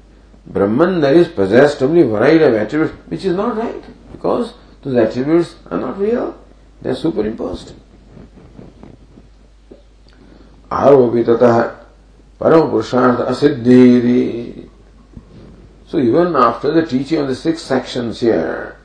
Brahman 0.47 1.01
that 1.01 1.16
is 1.16 1.28
possessed 1.28 1.84
only 1.84 2.03
variety 2.03 2.45
of 2.45 2.53
attributes, 2.53 2.93
which 3.08 3.26
is 3.26 3.36
not 3.36 3.58
right 3.58 3.84
because 4.12 4.53
those 4.82 4.95
attributes 4.95 5.55
are 5.70 5.78
not 5.78 5.99
real, 5.99 6.38
they 6.82 6.90
are 6.92 6.96
superimposed. 6.96 7.74
Aropitatah 10.70 11.76
Param 12.40 12.70
Purushartha 12.70 13.28
Asiddhiri. 13.28 14.70
So 15.88 15.98
even 16.00 16.36
after 16.36 16.72
the 16.72 16.86
teaching 16.86 17.20
of 17.20 17.28
the 17.28 17.36
six 17.36 17.62
sections 17.62 18.20
here, 18.20 18.78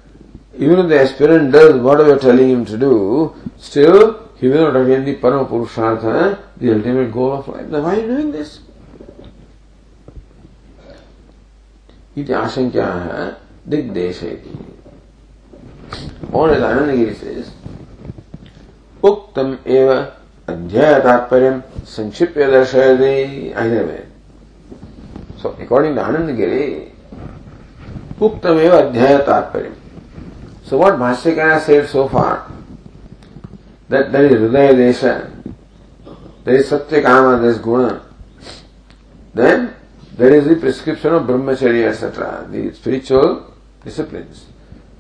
even 0.57 0.79
if 0.79 0.89
the 0.89 1.01
aspirant 1.01 1.53
does 1.53 1.81
whatever 1.81 2.11
you 2.11 2.15
are 2.15 2.19
telling 2.19 2.51
him 2.51 2.65
to 2.67 2.79
do, 2.79 3.35
still 3.59 4.31
he 4.37 4.49
will 4.49 4.73
not 4.73 4.77
attain 4.77 5.05
the 5.05 5.17
Parama 5.17 5.49
Purushartha, 5.49 6.39
the 6.57 6.75
ultimate 6.75 7.13
goal 7.13 7.33
of 7.33 7.49
life. 7.49 7.69
Then 7.69 7.83
why 7.83 7.97
are 7.97 8.01
you 8.01 8.07
doing 8.07 8.33
this? 8.33 8.61
इति 12.17 12.33
आशंका 12.33 12.87
है 12.87 13.25
दिग्देश 13.73 14.19
और 16.35 16.51
आनंदगिरी 16.63 17.15
से 17.15 17.62
उक्तम 19.33 19.53
एव 19.67 19.91
अध्याय 20.49 20.99
तात्पर्य 21.01 21.51
संक्षिप्त 21.89 22.39
दर्शय 22.39 22.97
so 25.43 25.49
according 25.61 25.95
to 25.97 26.03
Anand 26.03 26.31
Giri 26.37 26.67
उक्तम 28.21 28.59
एव 28.61 28.77
अध्याय 28.79 29.17
तात्पर्य 29.27 29.71
सो 30.71 30.79
वॉट 30.79 30.99
भाष्यकार 30.99 31.59
said 31.61 31.87
so 31.87 32.07
far 32.09 32.37
that 33.91 34.11
there 34.11 34.25
is 34.25 34.35
हृदय 34.35 34.73
देश 34.75 35.03
दर 35.05 36.55
इज़ 36.55 36.67
सत्य 36.67 37.01
काम 37.03 37.37
दर 37.37 37.49
इज़ 37.51 37.61
गुण 37.63 37.89
then 39.35 39.69
there 40.19 40.35
is 40.35 40.49
the 40.49 40.61
prescription 40.61 41.09
of 41.11 41.23
ब्रह्मचर्य 41.23 41.89
etcetera 41.89 42.31
the 42.51 42.71
spiritual 42.75 43.35
discipline 43.85 44.29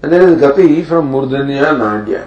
and 0.02 0.10
there 0.10 0.22
is 0.22 0.38
गति 0.44 0.82
फ्रॉम 0.84 1.06
मूर्धन्य 1.08 1.72
नाड्य 1.78 2.26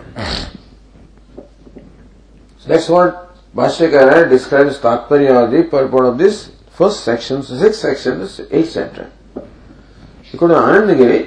That's 2.66 2.89
what 2.89 3.09
Bhashyakara 3.55 4.30
describes 4.30 4.80
Tatparya 4.80 5.34
or 5.38 5.47
the 5.47 5.63
purport 5.66 6.05
of 6.05 6.18
this 6.18 6.36
first 6.70 7.03
section, 7.03 7.43
sixth 7.43 7.80
section, 7.80 8.16
eighth 8.51 8.74
chapter. 8.74 9.05
ఇక్కడ 10.34 10.51
ఆనందగిరి 10.61 11.20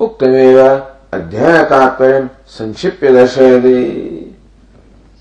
ఉక్తమేవ 0.00 0.58
అధ్యాయ 1.16 1.58
తాత్పర్యం 1.70 2.24
సంక్షిప్య 2.56 3.10
దర్శయది 3.16 3.78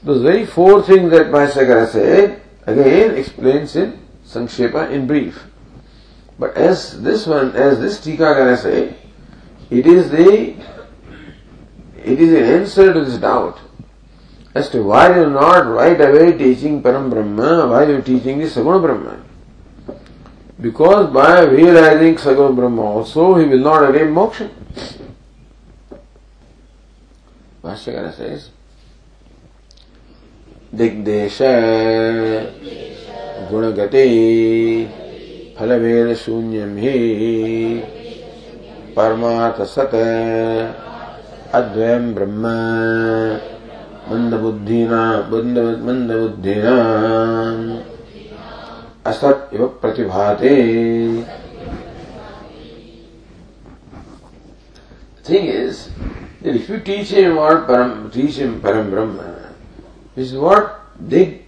the 0.03 0.15
very 0.25 0.43
four 0.55 0.79
thing 0.89 1.07
that 1.13 1.29
భాష్యకర 1.35 1.79
say 1.93 2.03
again 2.71 3.13
explains 3.21 3.75
in 3.83 3.93
సంక్షేప 4.35 4.75
in 4.97 5.05
brief 5.11 5.37
but 6.39 6.57
as 6.65 6.83
this 7.07 7.23
one 7.35 7.47
as 7.63 7.77
this 7.85 7.97
టీకాకర 8.07 8.49
say 8.65 8.75
it 9.71 9.89
is 9.95 10.07
the 10.17 10.27
it 12.11 12.21
is 12.25 12.35
an 12.41 12.49
answer 12.57 12.91
to 12.97 13.03
this 13.09 13.21
doubt 13.29 13.59
as 14.53 14.69
to 14.69 14.83
why 14.83 15.15
you 15.15 15.23
are 15.23 15.29
not 15.29 15.67
right 15.67 15.99
away 15.99 16.37
teaching 16.37 16.81
Param 16.83 17.09
Brahma, 17.09 17.67
why 17.67 17.85
you 17.85 17.97
are 17.97 18.01
teaching 18.01 18.39
the 18.39 18.45
Saguna 18.45 18.81
Brahma. 18.81 19.23
Because 20.59 21.11
by 21.13 21.43
realizing 21.43 22.15
Saguna 22.15 22.55
Brahma 22.55 22.81
also, 22.81 23.35
he 23.35 23.45
will 23.45 23.59
not 23.59 23.89
attain 23.89 24.13
moksha. 24.13 24.49
Bhashyakara 27.63 28.13
says, 28.15 28.49
दिग्देश 30.79 31.37
गुणगते 33.49 34.03
फलभेद 35.57 36.13
शून्यम 36.17 36.77
ही 36.77 37.79
परमार्थ 38.95 39.61
सत 39.73 39.95
अद्वयम 41.59 42.13
ब्रह्म 42.15 42.53
मंद 44.09 44.33
बुद्धिना 44.41 45.03
मंद 45.31 46.11
बुद्धिना 46.11 46.75
इव 49.53 49.65
प्रतिभाते 49.81 50.55
thing 55.23 55.45
is 55.45 55.89
that 56.41 56.55
if 56.55 56.67
you 56.69 56.79
teach 56.79 57.09
him 57.09 57.35
what 57.35 57.67
param, 57.67 58.11
teach 58.11 58.35
him 58.35 58.61
param 58.61 58.89
brahma, 58.89 59.53
which 60.15 60.27
is 60.27 60.33
what 60.33 60.81
dig, 61.07 61.45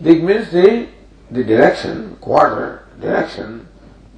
dig 0.00 0.22
means 0.22 0.50
the, 0.50 0.88
the 1.30 1.44
direction, 1.44 2.16
quarter, 2.20 2.84
direction, 3.00 3.66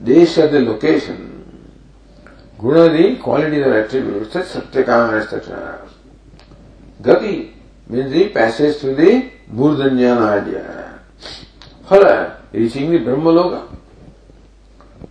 desha 0.03 0.51
the 0.51 0.61
location, 0.61 1.20
guna 2.59 2.89
the 2.89 3.16
qualities 3.16 3.66
or 3.66 3.78
attributes, 3.80 4.32
such 4.32 4.47
satyakama, 4.47 5.22
etc. 5.22 5.89
Gati 7.03 7.54
means 7.89 8.12
the 8.12 8.28
passage 8.30 8.78
to 8.80 8.95
the 8.95 9.30
Murdanyana 9.53 10.43
idea. 10.43 11.01
Phala, 11.87 12.37
reaching 12.53 12.91
the 12.91 12.99
Brahmaloka. 12.99 13.68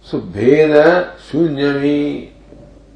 So, 0.01 0.19
Bheda, 0.19 1.15
Shunyami, 1.17 2.32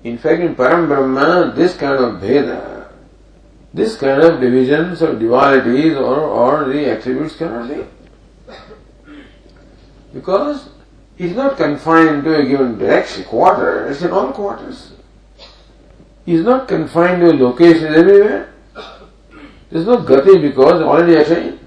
in 0.04 0.18
fact, 0.18 0.42
in 0.42 0.56
Param 0.56 0.88
Brahma, 0.88 1.54
this 1.56 1.78
kind 1.78 2.04
of 2.04 2.22
Bheda, 2.22 2.90
this 3.74 3.98
kind 3.98 4.22
of 4.22 4.42
divisions 4.42 5.02
of 5.02 5.18
dualities 5.18 5.96
or, 5.96 6.20
or 6.20 6.68
the 6.70 6.92
attributes 6.92 7.36
cannot 7.36 7.70
be. 7.70 7.86
Because 10.14 10.70
it's 11.18 11.36
not 11.36 11.58
confined 11.58 12.24
to 12.24 12.36
a 12.36 12.46
given 12.46 12.78
direction, 12.78 13.24
quarter, 13.26 13.88
it's 13.88 14.02
in 14.02 14.12
all 14.12 14.32
quarters. 14.32 14.92
It's 16.26 16.44
not 16.44 16.68
confined 16.68 17.22
to 17.22 17.32
a 17.32 17.34
location 17.34 17.94
everywhere. 17.94 18.54
There's 19.70 19.86
no 19.86 19.98
gati 19.98 20.42
because 20.42 20.82
already 20.82 21.16
attained. 21.16 21.60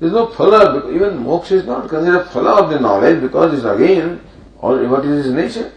There's 0.00 0.12
no 0.12 0.26
phala, 0.26 0.92
even 0.94 1.18
moksha 1.24 1.52
is 1.52 1.64
not 1.64 1.88
considered 1.88 2.26
phala 2.26 2.62
of 2.62 2.70
the 2.70 2.80
knowledge 2.80 3.20
because 3.20 3.54
it's 3.54 3.64
again 3.64 4.20
all, 4.60 4.76
what 4.88 5.04
is 5.04 5.26
his 5.26 5.34
nature. 5.34 5.72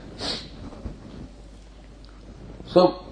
So, 2.66 3.06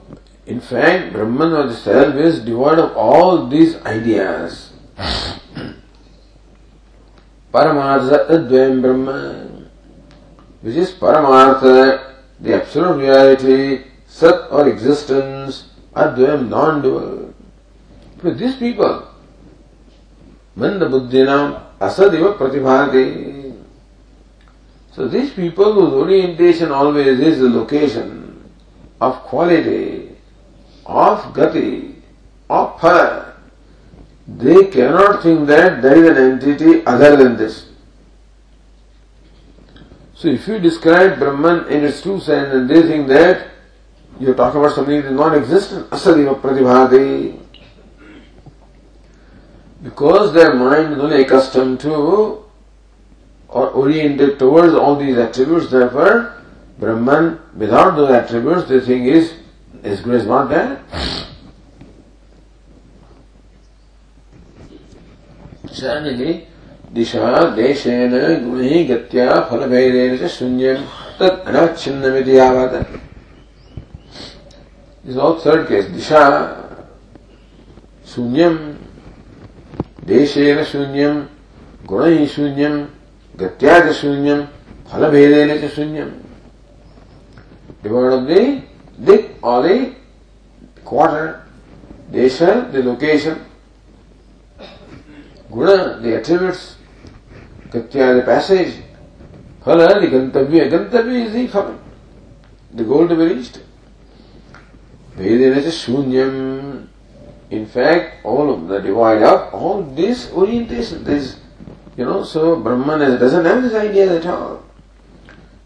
in 0.46 0.62
fact, 0.62 1.14
Brahman 1.14 1.54
or 1.54 1.68
the 1.68 1.74
self 1.74 2.16
is 2.16 2.40
devoid 2.40 2.80
of 2.80 2.96
all 2.96 3.48
these 3.48 3.76
ideas. 3.78 4.74
Paramartha 7.54 8.30
Advayam 8.30 8.82
Brahman, 8.82 9.70
which 10.62 10.76
is 10.76 10.92
Paramartha, 10.92 12.16
the 12.40 12.56
absolute 12.56 12.98
reality, 13.00 13.86
Sat 14.08 14.52
or 14.52 14.68
existence, 14.68 15.70
Advayam 15.94 16.50
non-dual. 16.50 17.25
But 18.26 18.40
these 18.40 18.56
people, 18.56 19.08
Manda 20.56 20.90
Buddhinam 20.90 21.62
Asadiva 21.80 22.36
Pratibhati. 22.36 23.56
So 24.94 25.08
these 25.08 25.32
people 25.32 25.74
whose 25.74 25.94
orientation 25.94 26.72
always 26.72 27.20
is 27.20 27.38
the 27.38 27.48
location 27.48 28.50
of 29.00 29.14
quality, 29.26 30.10
of 30.88 31.20
gati, 31.36 32.02
of 32.50 32.80
phala, 32.80 33.36
they 34.28 34.72
cannot 34.72 35.22
think 35.22 35.46
that 35.46 35.84
there 35.84 36.04
is 36.04 36.10
an 36.10 36.18
entity 36.18 36.84
other 36.84 37.16
than 37.18 37.38
this. 37.38 37.68
So 40.16 40.30
if 40.30 40.48
you 40.48 40.58
describe 40.58 41.20
Brahman 41.20 41.68
in 41.68 41.84
its 41.84 42.02
true 42.02 42.20
sense 42.20 42.52
and 42.56 42.68
they 42.68 42.82
think 42.82 43.08
that 43.10 43.50
you 44.20 44.32
are 44.32 44.34
talking 44.34 44.62
about 44.62 44.74
something 44.74 45.00
that 45.00 45.10
is 45.10 45.14
non-existent, 45.14 45.92
asadiva 45.92 46.42
pratibhati, 46.42 47.45
because 49.85 50.33
their 50.33 50.55
mind 50.55 50.95
is 50.95 50.99
only 50.99 51.23
accustomed 51.23 51.81
to 51.81 52.45
or 53.49 53.71
oriented 53.71 54.39
towards 54.39 54.75
all 54.75 54.97
these 54.97 55.17
attributes, 55.17 55.71
therefore, 55.71 56.37
Brahman, 56.79 57.41
without 57.57 57.97
those 57.97 58.11
attributes, 58.11 58.69
they 58.69 58.81
think 58.81 59.07
is, 59.07 59.35
His 59.83 60.01
grace 60.01 60.25
not 60.25 60.49
there. 60.49 60.85
Similarly, 65.73 66.47
दिशा 66.95 67.43
देशेन 67.57 68.15
गुणि 68.45 68.83
गत्या 68.85 69.41
फलभेदेन 69.51 70.17
च 70.19 70.31
शून्यम 70.37 70.81
तत् 71.21 71.47
अनच्छिन्नमिति 71.49 72.37
यावत् 72.39 72.75
This 75.05 75.15
is 75.15 75.17
all 75.17 75.39
third 75.39 75.67
case. 75.67 75.87
Disha, 75.87 76.85
ದೇಶೇನ 80.10 80.60
ಶೂನ್ಯಂ 80.72 81.16
ಗುಣೈ 81.92 82.18
ಶೂನ್ಯಂ 82.36 82.76
ಗತ್ಯಾದ 83.42 83.88
ಶೂನ್ಯಂ 84.02 84.42
ಫಲಭೇದೇನ 84.92 85.54
ಚ 85.64 85.70
ಶೂನ್ಯಂ 85.78 86.12
Depending 87.84 88.14
on 88.14 88.26
the 88.26 88.64
dik 89.06 89.36
or 89.44 89.62
the 89.62 89.94
quarter, 90.84 91.46
desha, 92.12 92.72
the 92.72 92.82
location, 92.82 93.46
guna, 95.52 96.00
the 96.02 96.16
attributes, 96.18 96.78
katya, 97.72 98.16
the 98.16 98.24
passage, 98.24 98.74
phala, 99.64 100.02
the 100.02 100.08
gantavya. 100.08 100.64
Gantavya 100.72 101.26
is 101.28 101.34
the 101.34 101.48
phala, 101.48 101.78
the 102.74 102.84
goal 102.84 103.08
to 103.08 103.16
be 103.16 103.36
reached. 103.36 103.62
Bhedena 105.16 105.62
shunyam 105.62 106.34
in 107.50 107.66
fact, 107.66 108.26
all 108.26 108.52
of 108.54 108.68
the 108.68 108.80
divide 108.80 109.22
up, 109.22 109.54
all 109.54 109.82
this 109.84 110.32
orientation, 110.32 111.04
this, 111.04 111.40
you 111.96 112.06
know, 112.06 112.24
so 112.24 112.60
Brahman 112.60 113.00
doesn't 113.20 113.46
have 113.46 113.62
this 113.64 113.74
idea 113.74 114.18
at 114.18 114.26
all. 114.26 114.64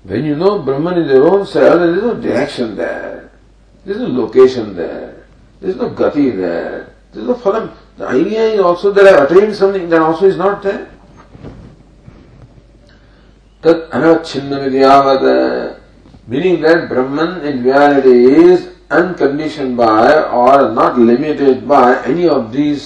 When 0.04 0.26
you 0.26 0.36
know 0.36 0.62
Brahman 0.62 0.98
is 1.00 1.12
your 1.12 1.28
own 1.28 1.46
self, 1.46 1.80
there 1.80 1.96
is 1.96 2.02
no 2.02 2.16
direction 2.16 2.76
there. 2.76 3.32
There 3.86 3.96
is 3.96 4.02
no 4.02 4.08
location 4.08 4.76
there. 4.76 5.26
There 5.60 5.70
is 5.70 5.76
no 5.78 5.90
gati 5.90 6.36
there. 6.36 6.94
There 7.12 7.22
is 7.22 7.28
no 7.28 7.36
phalam. 7.36 7.74
The 7.98 8.08
idea 8.08 8.54
is 8.54 8.60
also 8.60 8.92
that 8.92 9.06
I 9.06 9.26
attained 9.26 9.56
something 9.56 9.90
that 9.90 10.02
also 10.02 10.26
is 10.26 10.38
not 10.38 10.62
there. 10.64 10.90
Tat 13.62 13.90
anachinnavidyavad, 13.92 15.80
meaning 16.28 16.62
that 16.62 16.88
Brahman 16.88 17.46
in 17.46 17.64
reality 17.64 18.26
is 18.26 18.70
unconditioned 18.92 19.78
by 19.78 20.14
or 20.34 20.72
not 20.72 20.98
limited 20.98 21.68
by 21.68 21.88
any 22.06 22.28
of 22.28 22.52
these 22.52 22.84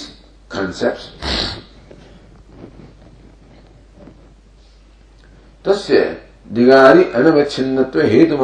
concepts. 0.50 1.04
तस्य 5.64 5.98
दिगारी 6.52 7.04
अनवच्छिन्नत्व 7.18 8.00
हेतु 8.06 8.36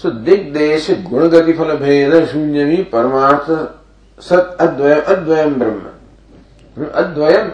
सो 0.00 0.10
दिग्देश 0.26 0.90
गुणगति 1.08 1.52
फल 1.52 1.70
भेद 1.76 2.12
शून्यमी 2.28 2.76
परमार्थ 2.92 3.48
सत 4.20 4.56
अद्वयम 4.60 5.00
अद्वयम 5.14 5.54
ब्रह्म 5.58 5.82
अद्वयम। 7.02 7.50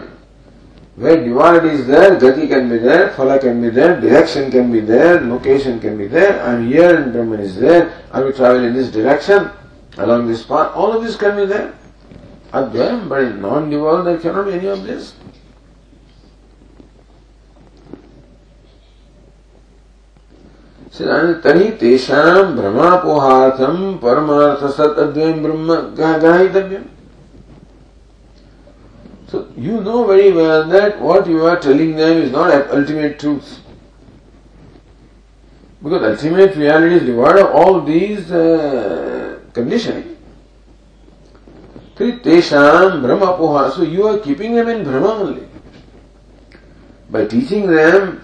Where 0.97 1.23
duality 1.23 1.69
is 1.69 1.85
there, 1.85 2.15
gati 2.17 2.47
can 2.47 2.69
be 2.69 2.79
there, 2.79 3.09
phala 3.09 3.39
can 3.39 3.61
be 3.61 3.69
there, 3.69 4.01
direction 4.01 4.49
can 4.49 4.71
be 4.71 4.79
there, 4.79 5.21
location 5.21 5.79
can 5.79 5.95
be 5.95 6.07
there, 6.07 6.41
I 6.41 6.55
am 6.55 6.67
here 6.67 6.95
and 6.97 7.13
Brahman 7.13 7.39
is 7.39 7.55
there, 7.55 7.93
I 8.11 8.21
will 8.21 8.33
travel 8.33 8.63
in 8.63 8.73
this 8.73 8.89
direction, 8.89 9.51
along 9.99 10.27
this 10.27 10.43
path, 10.43 10.71
all 10.73 10.97
of 10.97 11.03
this 11.03 11.15
can 11.15 11.37
be 11.37 11.45
there. 11.45 11.75
Advayam, 12.51 13.07
but 13.09 13.21
in 13.21 13.39
non-dual 13.41 14.05
there 14.05 14.17
cannot 14.17 14.47
be 14.47 14.53
any 14.53 14.65
of 14.65 14.83
this. 14.83 15.13
तर्हि 20.97 21.71
तेषां 21.77 22.57
भ्रमापोहार्थं 22.57 23.97
परमार्थ 24.01 24.63
सत् 24.77 24.99
अद्वयं 25.05 25.41
ब्रह्म 25.43 25.75
गाहितव्यम् 25.93 26.96
So 29.27 29.51
you 29.57 29.81
know 29.81 30.05
very 30.07 30.31
well 30.31 30.67
that 30.69 31.01
what 31.01 31.27
you 31.27 31.45
are 31.45 31.59
telling 31.59 31.95
them 31.95 32.17
is 32.17 32.31
not 32.31 32.51
ultimate 32.71 33.19
truth. 33.19 33.59
Because 35.83 36.23
ultimate 36.23 36.55
reality 36.55 36.95
is 36.95 37.03
devoid 37.03 37.37
of 37.37 37.51
all 37.51 37.81
these 37.81 38.31
uh, 38.31 39.39
conditioning. 39.53 40.17
Tesham 41.97 43.01
Bhrama 43.01 43.37
Poha. 43.37 43.71
So 43.71 43.81
you 43.81 44.07
are 44.07 44.19
keeping 44.19 44.55
them 44.55 44.69
in 44.69 44.85
Bhrama 44.85 45.19
only. 45.19 45.47
By 47.09 47.25
teaching 47.25 47.67
them 47.67 48.21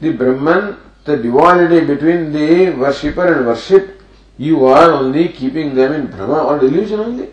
the 0.00 0.12
Brahman, 0.12 0.76
the 1.04 1.16
duality 1.16 1.84
between 1.86 2.32
the 2.32 2.70
worshipper 2.70 3.32
and 3.34 3.46
worship, 3.46 4.02
you 4.38 4.64
are 4.66 4.90
only 4.92 5.28
keeping 5.28 5.74
them 5.74 5.92
in 5.92 6.08
Bhrama 6.08 6.44
or 6.44 6.58
delusion 6.58 7.00
only. 7.00 7.30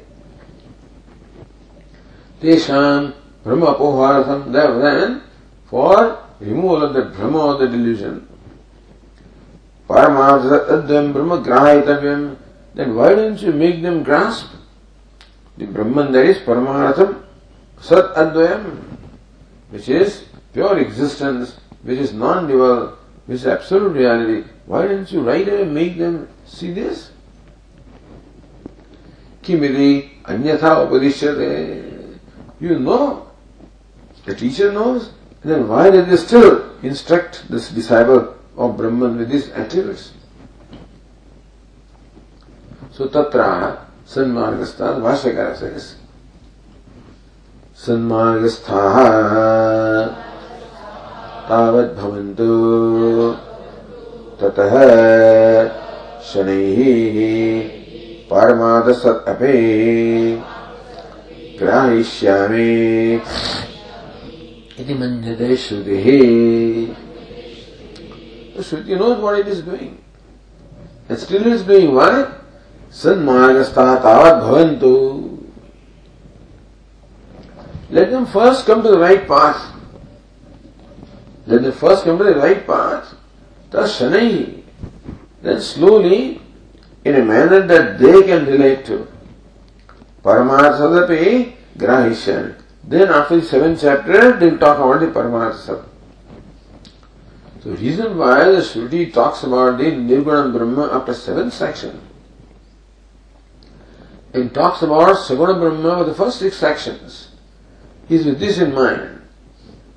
Tesham 2.41 3.13
Bhrama 3.43 3.77
Apoharasam, 3.77 4.51
then 4.51 5.21
for 5.65 6.19
removal 6.39 6.83
of 6.83 6.93
the 6.93 7.01
Bhrama 7.01 7.55
or 7.55 7.57
the 7.57 7.67
delusion. 7.67 8.27
Paramadhyam 9.89 11.13
Brahma 11.13 11.41
Grahitavyam, 11.41 12.37
then 12.75 12.95
why 12.95 13.09
don't 13.15 13.41
you 13.41 13.51
make 13.51 13.81
them 13.81 14.03
grasp 14.03 14.51
the 15.57 15.65
Brahman 15.65 16.11
that 16.11 16.25
is 16.25 16.37
Paramartham 16.37 17.23
Sat 17.81 18.13
Advayam, 18.15 18.77
which 19.71 19.89
is 19.89 20.25
pure 20.53 20.77
existence, 20.77 21.57
which 21.81 21.97
is 21.97 22.13
non-dual, 22.13 22.97
which 23.25 23.37
is 23.37 23.47
absolute 23.47 23.93
reality. 23.93 24.47
Why 24.65 24.85
don't 24.87 25.11
you 25.11 25.21
right 25.21 25.47
away 25.47 25.65
make 25.65 25.97
them 25.97 26.29
see 26.45 26.71
this? 26.71 27.11
Kimidi 29.41 30.09
anyatha 30.25 30.85
upadishyate. 30.85 31.88
You 32.59 32.79
know, 32.79 33.27
the 34.25 34.35
teacher 34.35 34.71
knows, 34.71 35.11
then 35.43 35.67
why 35.67 35.89
did 35.89 36.07
they 36.07 36.17
still 36.17 36.77
instruct 36.81 37.49
this 37.49 37.69
disciple 37.69 38.35
of 38.57 38.77
Brahman 38.77 39.17
with 39.17 39.29
these 39.29 39.49
attributes? 39.51 40.11
So 42.91 43.07
tatra 43.07 43.87
सन्मार्गस्था 44.09 44.87
भाष्यकार 45.05 45.55
says 45.55 45.95
सन्मार्गस्थाः 47.85 48.95
तावद्भवन्तु 51.49 52.49
ततः 54.41 54.73
शनैः 56.29 56.79
पारमादसत् 58.29 59.29
अपे 59.33 59.53
ग्राहयिष्यामि 61.58 62.70
इति 64.80 64.94
मन्यते 64.94 65.56
श्रुतिः 65.64 66.06
Shruti 68.64 68.96
knows 68.96 69.20
what 69.20 69.38
it 69.38 69.48
is 69.48 69.62
doing. 69.62 70.02
And 71.08 71.18
still 71.18 71.40
it 71.40 71.52
is 71.52 71.64
doing 71.64 71.94
what? 71.94 72.40
Sanmargastha 72.90 74.00
tavat 74.00 74.40
bhavantu. 74.42 75.42
Let 77.90 78.10
them 78.10 78.26
first 78.26 78.64
come 78.66 78.82
to 78.82 78.90
the 78.90 78.98
right 78.98 79.26
path. 79.26 79.72
Let 81.46 81.62
them 81.62 81.72
first 81.72 82.04
come 82.04 82.18
to 82.18 82.24
the 82.24 82.36
right 82.36 82.66
path. 82.66 83.14
Tashanai. 83.70 84.62
Then 85.42 85.60
slowly, 85.60 86.40
in 87.04 87.16
a 87.16 87.24
manner 87.24 87.66
that 87.66 87.98
they 87.98 88.22
can 88.22 88.46
relate 88.46 88.84
to. 88.86 89.06
Paramarthadapi 90.23 91.53
grahisyan. 91.77 92.55
Then 92.83 93.09
after 93.09 93.39
the 93.39 93.45
seventh 93.45 93.81
chapter, 93.81 94.37
they 94.37 94.49
talk 94.57 94.77
about 94.77 94.99
the 94.99 95.07
Paramartha. 95.07 95.85
So 97.61 97.71
reason 97.71 98.17
why 98.17 98.45
the 98.45 98.61
Shruti 98.61 99.13
talks 99.13 99.43
about 99.43 99.77
the 99.77 99.85
Nirguna 99.85 100.53
Brahma 100.53 100.93
after 100.93 101.13
seventh 101.13 101.53
section 101.53 102.01
and 104.33 104.53
talks 104.53 104.81
about 104.81 105.17
Saguna 105.17 105.59
Brahma 105.59 105.99
with 105.99 106.07
the 106.07 106.13
first 106.13 106.39
six 106.39 106.55
sections 106.57 107.31
is 108.07 108.25
with 108.25 108.39
this 108.39 108.59
in 108.59 108.73
mind 108.73 109.21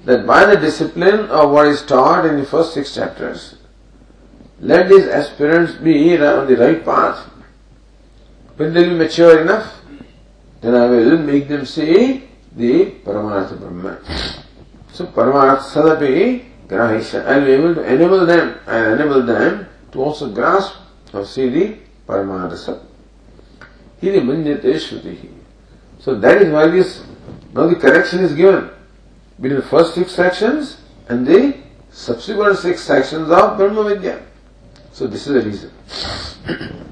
that 0.04 0.26
by 0.26 0.44
the 0.44 0.56
discipline 0.56 1.26
of 1.26 1.50
what 1.50 1.68
is 1.68 1.82
taught 1.82 2.26
in 2.26 2.36
the 2.36 2.44
first 2.44 2.74
six 2.74 2.94
chapters, 2.94 3.56
let 4.58 4.88
these 4.88 5.06
aspirants 5.06 5.74
be 5.74 6.16
on 6.16 6.46
the 6.46 6.56
right 6.56 6.84
path. 6.84 7.30
When 8.56 8.74
they 8.74 8.88
will 8.88 8.96
mature 8.96 9.40
enough, 9.40 9.81
then 10.62 10.76
I 10.76 10.86
will 10.86 11.18
make 11.18 11.48
them 11.48 11.66
see 11.66 12.22
the 12.54 12.92
Paramartha 13.04 13.58
Brahma. 13.58 13.98
So 14.92 15.06
Paramartha 15.06 15.62
Sadapi 15.62 16.44
Grahisha. 16.68 17.26
I 17.26 17.38
will 17.38 17.48
able 17.48 17.74
to 17.74 17.92
enable 17.92 18.24
them, 18.24 18.58
I 18.66 18.92
enable 18.92 19.22
them 19.24 19.66
to 19.90 20.02
also 20.02 20.32
grasp 20.32 20.74
or 21.12 21.26
see 21.26 21.48
the 21.48 21.76
Paramartha 22.06 22.52
Sadapi. 22.54 22.86
Hiri. 24.00 25.30
So 25.98 26.14
that 26.14 26.42
is 26.42 26.52
why 26.52 26.68
this, 26.68 27.04
now 27.52 27.66
the 27.66 27.76
correction 27.76 28.20
is 28.20 28.34
given 28.34 28.70
between 29.40 29.60
the 29.60 29.66
first 29.66 29.94
six 29.94 30.12
sections 30.12 30.78
and 31.08 31.26
the 31.26 31.56
subsequent 31.90 32.56
six 32.58 32.82
sections 32.82 33.30
of 33.30 33.56
Brahma 33.56 33.84
Vidya. 33.84 34.22
So 34.92 35.08
this 35.08 35.26
is 35.26 35.34
the 35.34 35.42
reason. 35.42 36.88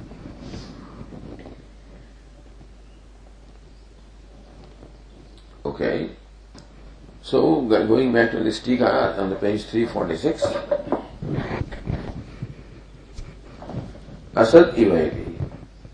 okay. 5.69 6.09
So 7.21 7.61
going 7.61 8.13
back 8.13 8.31
to 8.31 8.43
this 8.43 8.59
tika 8.59 9.19
on 9.19 9.29
the 9.29 9.35
page 9.35 9.65
346. 9.65 10.43
Asad 14.35 14.75
ivaiti. 14.75 15.25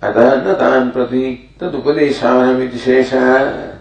अतः 0.01 0.29
न 0.43 0.53
तान 0.59 0.89
प्रति 0.91 1.25
तदुपदेशानमिति 1.61 2.77
शेषः 2.79 3.71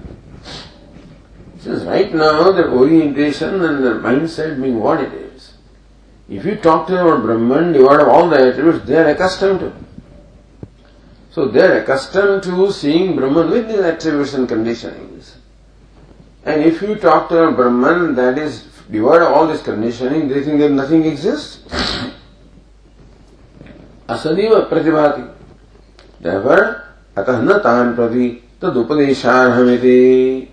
Says 1.61 1.85
right 1.85 2.15
now 2.15 2.53
their 2.53 2.71
orientation 2.71 3.63
and 3.63 3.85
their 3.85 3.97
mindset 3.97 4.61
being 4.63 4.81
what 4.81 5.01
it 5.01 5.13
is. 5.13 5.55
If 6.27 6.47
you 6.47 6.57
talk 6.57 6.87
to 6.87 6.95
them 6.95 7.07
about 7.07 7.23
Brahman, 7.23 7.73
devoid 7.73 8.01
of 8.01 8.09
all 8.09 8.31
the 8.31 8.37
attributes, 8.37 8.87
they 8.87 8.97
are 8.97 9.09
accustomed 9.09 9.61
to. 9.61 9.73
So 11.33 11.49
they 11.49 11.61
are 11.61 11.83
accustomed 11.83 12.45
to 12.45 12.73
seeing 12.73 13.15
Brahman 13.15 13.51
with 13.51 13.69
these 13.69 13.81
attributes 13.81 14.33
and 14.33 14.49
conditionings. 14.49 15.33
And 16.45 16.63
if 16.63 16.81
you 16.83 16.97
talk 16.97 17.29
to 17.29 17.49
a 17.49 17.53
Brahman 17.53 18.15
that 18.15 18.39
is 18.39 18.65
devoid 18.91 19.23
of 19.23 19.33
all 19.33 19.47
this 19.47 19.63
conditioning, 19.63 20.29
they 20.29 20.43
think 20.43 20.59
that 20.61 20.71
nothing 20.71 21.05
exists. 21.05 21.61
Asadiva 24.09 24.69
pratibhati. 24.69 25.31
Therefore, 26.21 26.85
atah 27.17 27.45
na 27.45 27.59
tan 27.59 27.95
prati 27.95 28.43
tad 28.61 28.75
upadesharhamiti. 28.75 30.49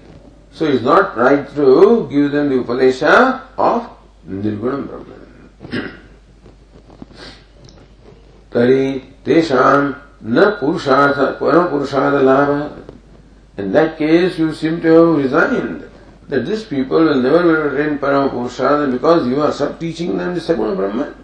So 0.51 0.65
it's 0.65 0.83
not 0.83 1.17
right 1.17 1.47
to 1.55 2.07
give 2.11 2.31
them 2.31 2.49
the 2.49 2.63
upadesha 2.63 3.41
of 3.57 3.89
Nirgunam 4.27 4.87
Brahman. 4.87 5.17
तरी 8.53 8.83
तेषाम 9.25 9.93
न 10.33 10.43
पुरुषार्थ 10.59 11.17
परम 11.39 11.65
पुरुषार्थ 11.71 12.23
लाभ 12.23 12.49
In 13.62 13.70
that 13.72 13.96
case, 13.96 14.38
you 14.40 14.52
seem 14.52 14.80
to 14.82 14.88
have 14.88 15.16
resigned 15.18 15.88
that 16.28 16.44
these 16.44 16.64
people 16.64 16.98
will 16.98 17.22
never 17.22 17.42
be 17.44 17.50
able 17.50 17.70
to 17.70 17.76
attain 17.76 17.98
Parama 17.98 18.90
because 18.90 19.26
you 19.28 19.40
are 19.40 19.52
sub 19.52 19.78
teaching 19.78 20.18
them 20.18 20.34
the 20.34 20.40
Saguna 20.40 20.74
Brahman. 20.74 21.14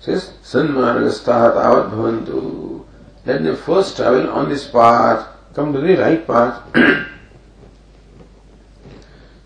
Says, 0.00 0.32
Sanmargastahat 0.42 1.54
avat 1.66 1.90
bhavantu. 1.90 2.86
Let 3.26 3.42
them 3.44 3.56
first 3.56 3.96
travel 3.96 4.30
on 4.30 4.48
this 4.48 4.68
path, 4.68 5.28
come 5.52 5.74
to 5.74 5.80
the 5.80 5.96
right 5.98 6.26
path. 6.26 6.62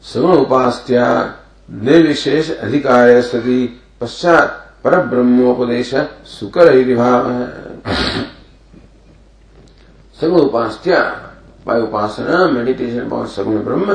Saguna 0.01 0.47
upastya 0.47 1.39
निर्विशेष 1.73 2.51
अधिकार 2.51 3.21
स्थिति 3.23 3.61
पश्चात 4.01 4.49
पर 4.85 4.99
ब्रह्मोपदेश 5.07 5.95
सुकर 6.29 6.69
भाव 6.97 7.29
सगुण 10.21 10.41
उपास्या 10.41 10.99
bye 11.67 11.81
उपासना 11.81 12.47
meditation 12.49 13.09
बहुत 13.09 13.33
सगुण 13.33 13.59
ब्रह्म। 13.59 13.93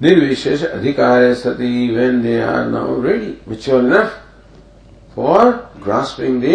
निर्विशेष 0.00 0.62
अधिकार 0.64 1.22
है 1.22 1.34
सती 1.34 1.96
when 1.96 2.22
they 2.22 2.40
are 2.42 2.64
now 2.66 3.00
ready 3.02 3.36
mature 3.48 3.84
enough 3.84 4.18
for 5.14 5.50
grasping 5.84 6.42
the 6.42 6.46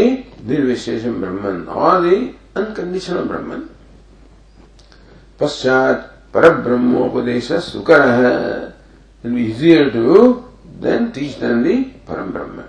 निर्विशेष 0.50 1.04
ब्रह्मन 1.04 1.64
और 1.68 2.02
द 2.02 2.14
अनकंडीशनल 2.58 3.24
ब्रह्मन। 3.24 3.64
पश्चात 5.40 6.12
पर 6.34 6.50
ब्रह्मोपदेश 6.56 7.52
सुकर 7.64 8.08
है 8.10 9.44
easier 9.46 9.90
to 9.90 10.34
then 10.82 11.06
teach 11.06 11.38
than 11.40 11.64
the 11.64 11.76
परम 12.10 12.32
ब्रह्म। 12.32 12.64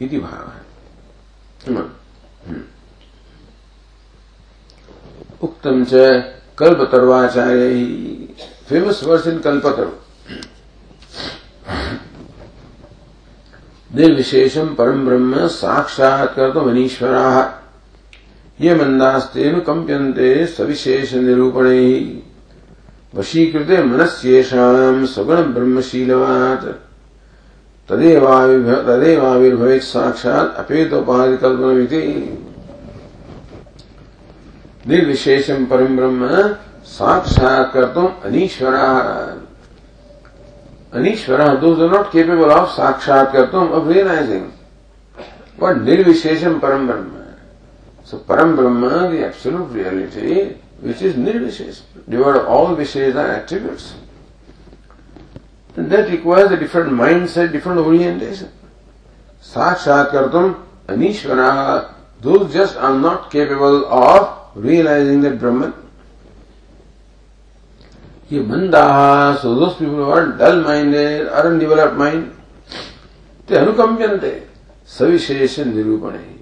इति 0.00 0.18
भाव। 0.18 0.48
है 0.48 0.64
हम्म। 1.66 2.62
उक्तम 5.42 5.84
च 5.84 5.92
कल्पतर्वाचार्य 6.58 7.68
फ़ेमस 8.68 9.02
वर्स 9.04 9.26
इन 9.26 9.38
कल्पतरु। 9.38 9.90
निर्विशेषम 13.90 14.74
परम 14.74 15.04
ब्रह्म 15.06 15.46
साक्षात 15.48 16.34
कर 16.36 16.50
तो 16.52 16.60
मनीश्वरा 16.62 17.26
ये 18.60 18.74
मंदास्तेन 18.74 19.58
कंप्यन्ते 19.60 20.30
सविशेष 20.46 21.14
निरूपण 21.14 21.66
वशीकृते 23.14 23.82
मनस्येषाम 23.82 25.04
सगुण 25.06 25.52
ब्रह्मशीलवात। 25.52 26.64
तदेवाविर्भवेत् 27.88 29.84
साक्षात 29.84 30.54
अपेतोपाधि 30.58 31.36
कल्पनमिति 31.36 32.02
निर्विशेषम 34.88 35.64
परम 35.66 35.96
ब्रह्म 35.96 36.28
साक्षात्कार 36.86 37.84
तुम 37.94 38.06
अनिश्वर। 38.24 38.74
अनिश्वर 40.94 41.56
दो 41.60 41.74
नॉट 41.88 42.10
केपेबल 42.12 42.50
ऑफ़ 42.50 42.70
साक्षात्कार 42.70 43.46
तुम 43.52 43.72
ऑफ़ 43.78 43.88
रियलाइजिंग 43.88 44.46
वट 45.62 45.82
निर्विशेषम 45.88 46.58
परम 46.58 46.86
ब्रह्म। 46.86 47.24
सो 48.10 48.16
परम 48.28 48.56
ब्रह्म 48.56 48.88
the 48.88 49.14
absolute 49.24 49.74
reality 49.76 50.42
which 50.84 51.02
is 51.02 51.16
निर्विशेष 51.18 51.80
divide 52.10 52.36
all 52.36 52.74
wishes 52.76 53.16
or 53.16 53.30
attributes 53.30 53.92
that 55.76 56.08
requires 56.10 56.52
a 56.52 56.56
different 56.56 56.92
mind 57.00 57.26
set 57.28 57.50
different 57.52 57.78
orientation 57.80 58.46
साक्षात्कार 59.44 60.26
तुम 60.32 60.54
अनिश्वरा 60.90 61.50
दो 62.22 62.38
just 62.54 62.76
are 62.78 62.92
not 62.94 63.30
capable 63.32 63.82
of 63.98 64.35
realizing 64.56 65.20
that 65.20 65.38
Brahman. 65.38 65.74
He 68.28 68.38
mandaha, 68.38 69.38
so 69.38 69.54
those 69.54 69.74
people 69.74 69.96
who 69.96 70.10
are 70.10 70.32
dull-minded, 70.32 71.28
are 71.28 71.46
undeveloped 71.46 71.96
mind, 71.96 72.34
they 73.46 73.56
anukamyante, 73.56 74.46
savishesha 74.84 75.64
nirupane. 75.64 76.36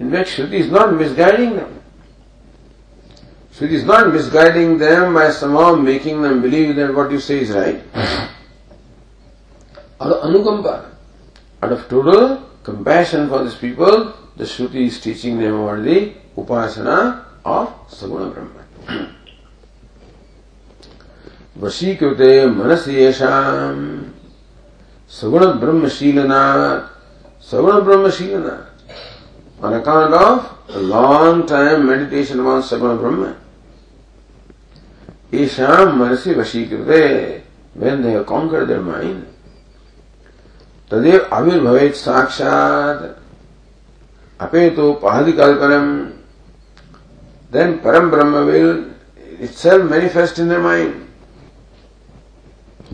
In 0.00 0.10
fact, 0.10 0.30
Shruti 0.30 0.54
is 0.54 0.70
not 0.70 0.94
misguiding 0.94 1.56
them. 1.56 1.80
Shruti 3.52 3.72
is 3.72 3.84
not 3.84 4.12
misguiding 4.12 4.78
them 4.78 5.14
by 5.14 5.30
somehow 5.30 5.76
making 5.76 6.22
them 6.22 6.42
believe 6.42 6.74
that 6.76 6.92
what 6.92 7.12
you 7.12 7.20
say 7.20 7.40
is 7.40 7.50
right. 7.50 7.80
Out 10.00 10.12
of 10.12 10.30
anukampa, 10.30 10.86
out 11.62 11.72
of 11.72 11.86
total 11.90 12.42
compassion 12.64 13.28
for 13.28 13.44
these 13.44 13.54
people, 13.54 14.14
the 14.36 14.44
Shruti 14.44 14.86
is 14.86 14.98
teaching 14.98 15.38
them 15.38 15.54
about 15.60 15.84
the 15.84 16.14
उपासना 16.36 16.96
of 17.46 17.94
सगुण 17.94 18.24
ब्रह्म। 18.24 19.04
वशीकृते 21.56 22.46
मनस 22.46 22.86
येषाम। 22.88 23.78
सगुण 25.12 25.46
ब्रह्मशीलना 25.60 26.42
सगुण 27.50 27.80
ब्रह्मशीलना 27.80 28.56
on 29.60 29.72
account 29.74 30.14
of 30.14 30.78
long 30.78 31.48
time 31.48 31.86
meditation 31.88 32.40
on 32.40 32.60
सगुण 32.62 32.96
ब्रह्म 32.98 33.32
ईशाम 35.34 35.98
मनसी 35.98 36.34
वशीकृते। 36.34 37.02
When 37.76 38.02
they 38.02 38.18
conquer 38.24 38.64
their 38.64 38.80
mind 38.80 39.22
तदेव 40.90 41.28
आविर्भवेत 41.32 41.94
साक्षात। 41.94 43.16
अपे 44.40 44.68
तो 44.70 44.92
पहाधिकल 44.92 45.54
then 47.50 47.80
Param 47.80 48.10
Brahma 48.10 48.44
will 48.44 48.90
itself 49.40 49.88
manifest 49.88 50.38
in 50.38 50.48
their 50.48 50.60
mind. 50.60 51.08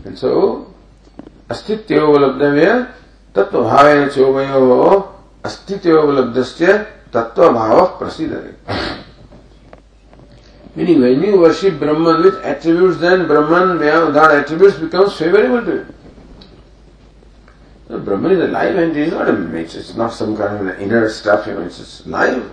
And 0.05 0.17
so, 0.17 0.73
अस्तित्वोपलब्धव्य 1.49 2.71
तत्व 3.35 3.63
भाव 3.63 4.07
चोमयो 4.15 4.99
अस्तित्वोपलब्ध 5.45 6.37
तत्व 7.13 7.49
भाव 7.53 7.85
प्रसिद्ध 7.99 8.53
Meaning 10.75 11.01
when 11.01 11.23
you 11.23 11.39
worship 11.39 11.79
Brahman 11.79 12.21
with 12.23 12.35
attributes, 12.45 12.99
then 12.99 13.25
Brahman, 13.25 13.79
that 13.79 14.31
attributes 14.31 14.77
becomes 14.77 15.17
favorable 15.17 15.65
to 15.65 15.71
you. 15.71 15.85
So 17.87 17.99
Brahman 17.99 18.33
is 18.33 18.41
a 18.41 18.47
live 18.51 18.75
entity, 18.75 19.01
it's 19.01 19.11
not 19.11 19.27
a 19.27 19.55
it's 19.57 19.95
not 19.95 20.13
some 20.13 20.37
kind 20.37 20.69
of 20.69 20.79
inner 20.79 21.09
stuff, 21.09 21.47
you 21.47 21.55
know, 21.55 21.61
it's 21.61 21.79
just 21.79 22.05
live. 22.05 22.51